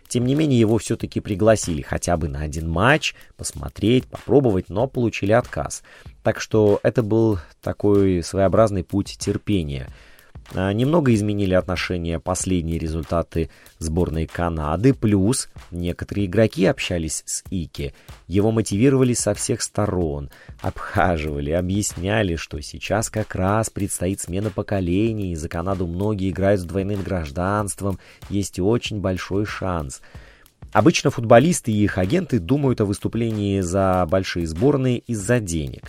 Тем 0.08 0.24
не 0.24 0.34
менее, 0.34 0.60
его 0.60 0.78
все-таки 0.78 1.20
пригласили 1.20 1.82
хотя 1.82 2.16
бы 2.16 2.28
на 2.28 2.42
один 2.42 2.68
матч, 2.68 3.14
посмотреть, 3.36 4.06
попробовать, 4.06 4.68
но 4.68 4.86
получили 4.86 5.32
отказ. 5.32 5.82
Так 6.22 6.40
что 6.40 6.78
это 6.82 7.02
был 7.02 7.40
такой 7.60 8.22
своеобразный 8.22 8.84
путь 8.84 9.16
терпения– 9.18 9.88
немного 10.54 11.12
изменили 11.12 11.54
отношения 11.54 12.20
последние 12.20 12.78
результаты 12.78 13.50
сборной 13.78 14.26
Канады, 14.26 14.94
плюс 14.94 15.48
некоторые 15.70 16.26
игроки 16.26 16.66
общались 16.66 17.22
с 17.26 17.42
Ики, 17.50 17.94
его 18.26 18.52
мотивировали 18.52 19.12
со 19.12 19.34
всех 19.34 19.60
сторон, 19.60 20.30
обхаживали, 20.60 21.50
объясняли, 21.50 22.36
что 22.36 22.60
сейчас 22.60 23.10
как 23.10 23.34
раз 23.34 23.70
предстоит 23.70 24.20
смена 24.20 24.50
поколений, 24.50 25.34
за 25.34 25.48
Канаду 25.48 25.86
многие 25.86 26.30
играют 26.30 26.60
с 26.60 26.64
двойным 26.64 27.02
гражданством, 27.02 27.98
есть 28.30 28.58
очень 28.58 29.00
большой 29.00 29.46
шанс. 29.46 30.00
Обычно 30.72 31.10
футболисты 31.10 31.72
и 31.72 31.84
их 31.84 31.96
агенты 31.96 32.38
думают 32.38 32.80
о 32.80 32.84
выступлении 32.84 33.60
за 33.60 34.06
большие 34.10 34.46
сборные 34.46 34.98
из-за 34.98 35.40
денег. 35.40 35.84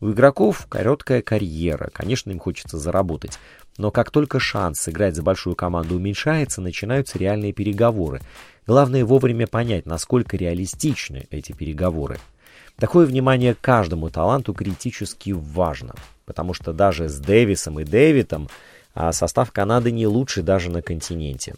У 0.00 0.10
игроков 0.10 0.66
короткая 0.68 1.22
карьера, 1.22 1.88
конечно, 1.92 2.32
им 2.32 2.40
хочется 2.40 2.76
заработать. 2.76 3.38
Но 3.78 3.90
как 3.90 4.10
только 4.10 4.38
шанс 4.38 4.80
сыграть 4.80 5.16
за 5.16 5.22
большую 5.22 5.56
команду 5.56 5.96
уменьшается, 5.96 6.60
начинаются 6.60 7.18
реальные 7.18 7.52
переговоры. 7.52 8.20
Главное 8.66 9.04
вовремя 9.04 9.46
понять, 9.46 9.86
насколько 9.86 10.36
реалистичны 10.36 11.26
эти 11.30 11.52
переговоры. 11.52 12.18
Такое 12.76 13.06
внимание 13.06 13.54
каждому 13.58 14.10
таланту 14.10 14.54
критически 14.54 15.30
важно, 15.30 15.94
потому 16.24 16.54
что 16.54 16.72
даже 16.72 17.08
с 17.08 17.18
Дэвисом 17.18 17.80
и 17.80 17.84
Дэвидом 17.84 18.48
а 18.94 19.12
состав 19.12 19.52
Канады 19.52 19.90
не 19.90 20.06
лучший 20.06 20.42
даже 20.42 20.70
на 20.70 20.82
континенте. 20.82 21.54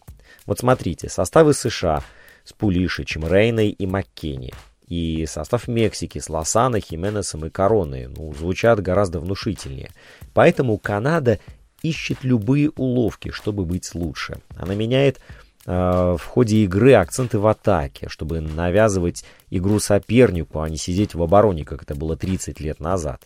Вот 0.46 0.60
смотрите, 0.60 1.08
составы 1.08 1.54
США 1.54 2.02
с 2.44 2.52
Пулишичем, 2.52 3.26
Рейной 3.26 3.70
и 3.70 3.86
Маккенни 3.86 4.52
и 4.86 5.24
состав 5.26 5.66
Мексики 5.66 6.18
с 6.18 6.28
Лосано, 6.28 6.78
Хименесом 6.78 7.46
и 7.46 7.50
Короной 7.50 8.06
ну, 8.06 8.34
звучат 8.34 8.80
гораздо 8.80 9.18
внушительнее. 9.18 9.90
Поэтому 10.34 10.78
Канада 10.78 11.40
ищет 11.84 12.24
любые 12.24 12.70
уловки, 12.70 13.30
чтобы 13.30 13.64
быть 13.64 13.94
лучше. 13.94 14.38
Она 14.56 14.74
меняет 14.74 15.20
э, 15.66 16.16
в 16.18 16.24
ходе 16.24 16.64
игры 16.64 16.94
акценты 16.94 17.38
в 17.38 17.46
атаке, 17.46 18.08
чтобы 18.08 18.40
навязывать 18.40 19.24
игру 19.50 19.78
сопернику, 19.78 20.60
а 20.60 20.68
не 20.68 20.78
сидеть 20.78 21.14
в 21.14 21.22
обороне, 21.22 21.64
как 21.64 21.82
это 21.82 21.94
было 21.94 22.16
30 22.16 22.58
лет 22.58 22.80
назад. 22.80 23.22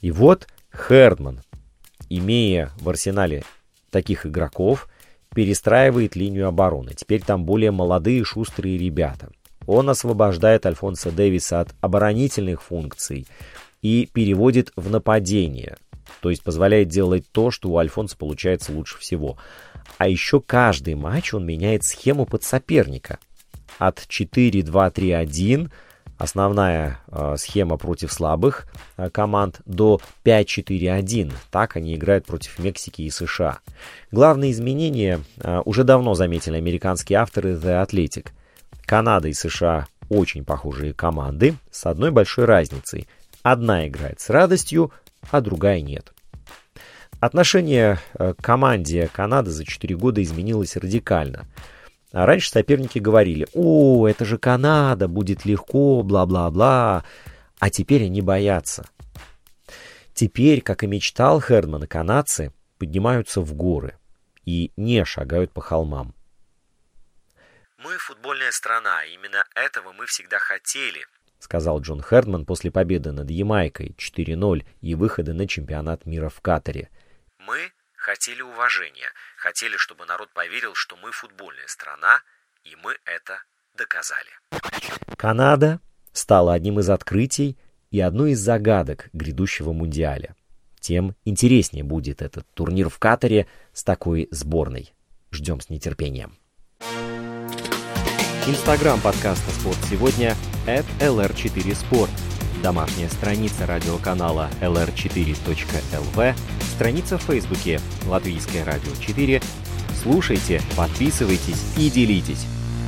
И 0.00 0.10
вот 0.10 0.48
Хердман, 0.76 1.40
имея 2.10 2.72
в 2.80 2.88
арсенале 2.90 3.44
таких 3.90 4.26
игроков, 4.26 4.88
перестраивает 5.32 6.16
линию 6.16 6.48
обороны. 6.48 6.94
Теперь 6.94 7.22
там 7.22 7.44
более 7.44 7.70
молодые 7.70 8.24
шустрые 8.24 8.76
ребята. 8.76 9.30
Он 9.66 9.88
освобождает 9.88 10.66
Альфонса 10.66 11.10
Дэвиса 11.10 11.60
от 11.60 11.68
оборонительных 11.80 12.60
функций 12.60 13.26
и 13.82 14.08
переводит 14.12 14.72
в 14.76 14.90
нападение. 14.90 15.76
То 16.20 16.30
есть 16.30 16.42
позволяет 16.42 16.88
делать 16.88 17.24
то, 17.30 17.50
что 17.50 17.68
у 17.70 17.78
Альфонса 17.78 18.16
получается 18.16 18.72
лучше 18.72 18.98
всего. 18.98 19.36
А 19.98 20.08
еще 20.08 20.40
каждый 20.40 20.94
матч 20.94 21.34
он 21.34 21.46
меняет 21.46 21.84
схему 21.84 22.26
под 22.26 22.42
соперника. 22.42 23.18
От 23.78 24.06
4-2-3-1 24.08 25.70
основная 26.18 27.00
э, 27.08 27.34
схема 27.38 27.76
против 27.76 28.12
слабых 28.12 28.66
э, 28.96 29.10
команд 29.10 29.60
до 29.66 30.00
5-4-1. 30.24 31.32
Так 31.50 31.76
они 31.76 31.94
играют 31.94 32.26
против 32.26 32.58
Мексики 32.58 33.02
и 33.02 33.10
США. 33.10 33.58
Главные 34.10 34.52
изменения 34.52 35.20
э, 35.38 35.60
уже 35.64 35.84
давно 35.84 36.14
заметили 36.14 36.56
американские 36.56 37.18
авторы 37.18 37.54
The 37.54 37.84
Athletic. 37.84 38.28
Канада 38.86 39.28
и 39.28 39.32
США 39.32 39.86
очень 40.08 40.44
похожие 40.44 40.92
команды 40.92 41.54
с 41.70 41.86
одной 41.86 42.10
большой 42.10 42.44
разницей. 42.44 43.08
Одна 43.42 43.88
играет 43.88 44.20
с 44.20 44.30
радостью, 44.30 44.92
а 45.30 45.40
другая 45.40 45.80
нет. 45.80 46.12
Отношение 47.20 47.98
к 48.18 48.36
команде 48.42 49.08
Канады 49.12 49.50
за 49.50 49.64
4 49.64 49.96
года 49.96 50.22
изменилось 50.22 50.76
радикально– 50.76 51.46
а 52.14 52.26
раньше 52.26 52.48
соперники 52.48 53.00
говорили, 53.00 53.48
о, 53.54 54.06
это 54.06 54.24
же 54.24 54.38
Канада, 54.38 55.08
будет 55.08 55.44
легко, 55.44 56.00
бла-бла-бла. 56.04 57.04
А 57.58 57.70
теперь 57.70 58.04
они 58.04 58.22
боятся. 58.22 58.88
Теперь, 60.12 60.60
как 60.60 60.84
и 60.84 60.86
мечтал 60.86 61.40
Херман, 61.42 61.88
канадцы 61.88 62.52
поднимаются 62.78 63.40
в 63.40 63.52
горы 63.54 63.98
и 64.44 64.70
не 64.76 65.04
шагают 65.04 65.50
по 65.50 65.60
холмам. 65.60 66.14
«Мы 67.78 67.98
футбольная 67.98 68.52
страна, 68.52 69.02
именно 69.06 69.44
этого 69.56 69.90
мы 69.90 70.06
всегда 70.06 70.38
хотели», 70.38 71.04
сказал 71.44 71.80
Джон 71.80 72.02
Хердман 72.02 72.46
после 72.46 72.70
победы 72.70 73.12
над 73.12 73.30
Ямайкой 73.30 73.94
4-0 73.98 74.64
и 74.80 74.94
выхода 74.94 75.34
на 75.34 75.46
чемпионат 75.46 76.06
мира 76.06 76.30
в 76.30 76.40
Катаре. 76.40 76.88
«Мы 77.38 77.70
хотели 77.94 78.40
уважения, 78.40 79.10
хотели, 79.36 79.76
чтобы 79.76 80.06
народ 80.06 80.30
поверил, 80.32 80.74
что 80.74 80.96
мы 80.96 81.12
футбольная 81.12 81.66
страна, 81.66 82.22
и 82.64 82.74
мы 82.82 82.96
это 83.04 83.42
доказали. 83.76 84.30
Канада 85.16 85.80
стала 86.12 86.54
одним 86.54 86.80
из 86.80 86.88
открытий 86.88 87.58
и 87.90 88.00
одной 88.00 88.32
из 88.32 88.40
загадок 88.40 89.10
грядущего 89.12 89.72
мундиаля. 89.72 90.34
Тем 90.80 91.14
интереснее 91.24 91.84
будет 91.84 92.22
этот 92.22 92.46
турнир 92.54 92.88
в 92.88 92.98
Катаре 92.98 93.46
с 93.72 93.84
такой 93.84 94.28
сборной. 94.30 94.94
Ждем 95.30 95.60
с 95.60 95.68
нетерпением. 95.68 96.38
Инстаграм 98.46 99.00
подкаста 99.00 99.50
«Спорт 99.52 99.78
сегодня» 99.88 100.36
at 100.66 100.84
lr4sport. 101.00 102.10
Домашняя 102.62 103.08
страница 103.08 103.66
радиоканала 103.66 104.50
lr4.lv 104.60 106.34
страница 106.74 107.16
в 107.16 107.22
Фейсбуке 107.22 107.80
«Латвийское 108.06 108.66
радио 108.66 108.90
4». 108.90 109.42
Слушайте, 110.02 110.60
подписывайтесь 110.76 111.72
и 111.78 111.88
делитесь. 111.88 112.44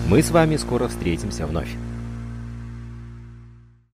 Мы 0.09 0.23
с 0.23 0.31
вами 0.31 0.57
скоро 0.57 0.89
встретимся 0.89 1.47
вновь. 1.47 1.71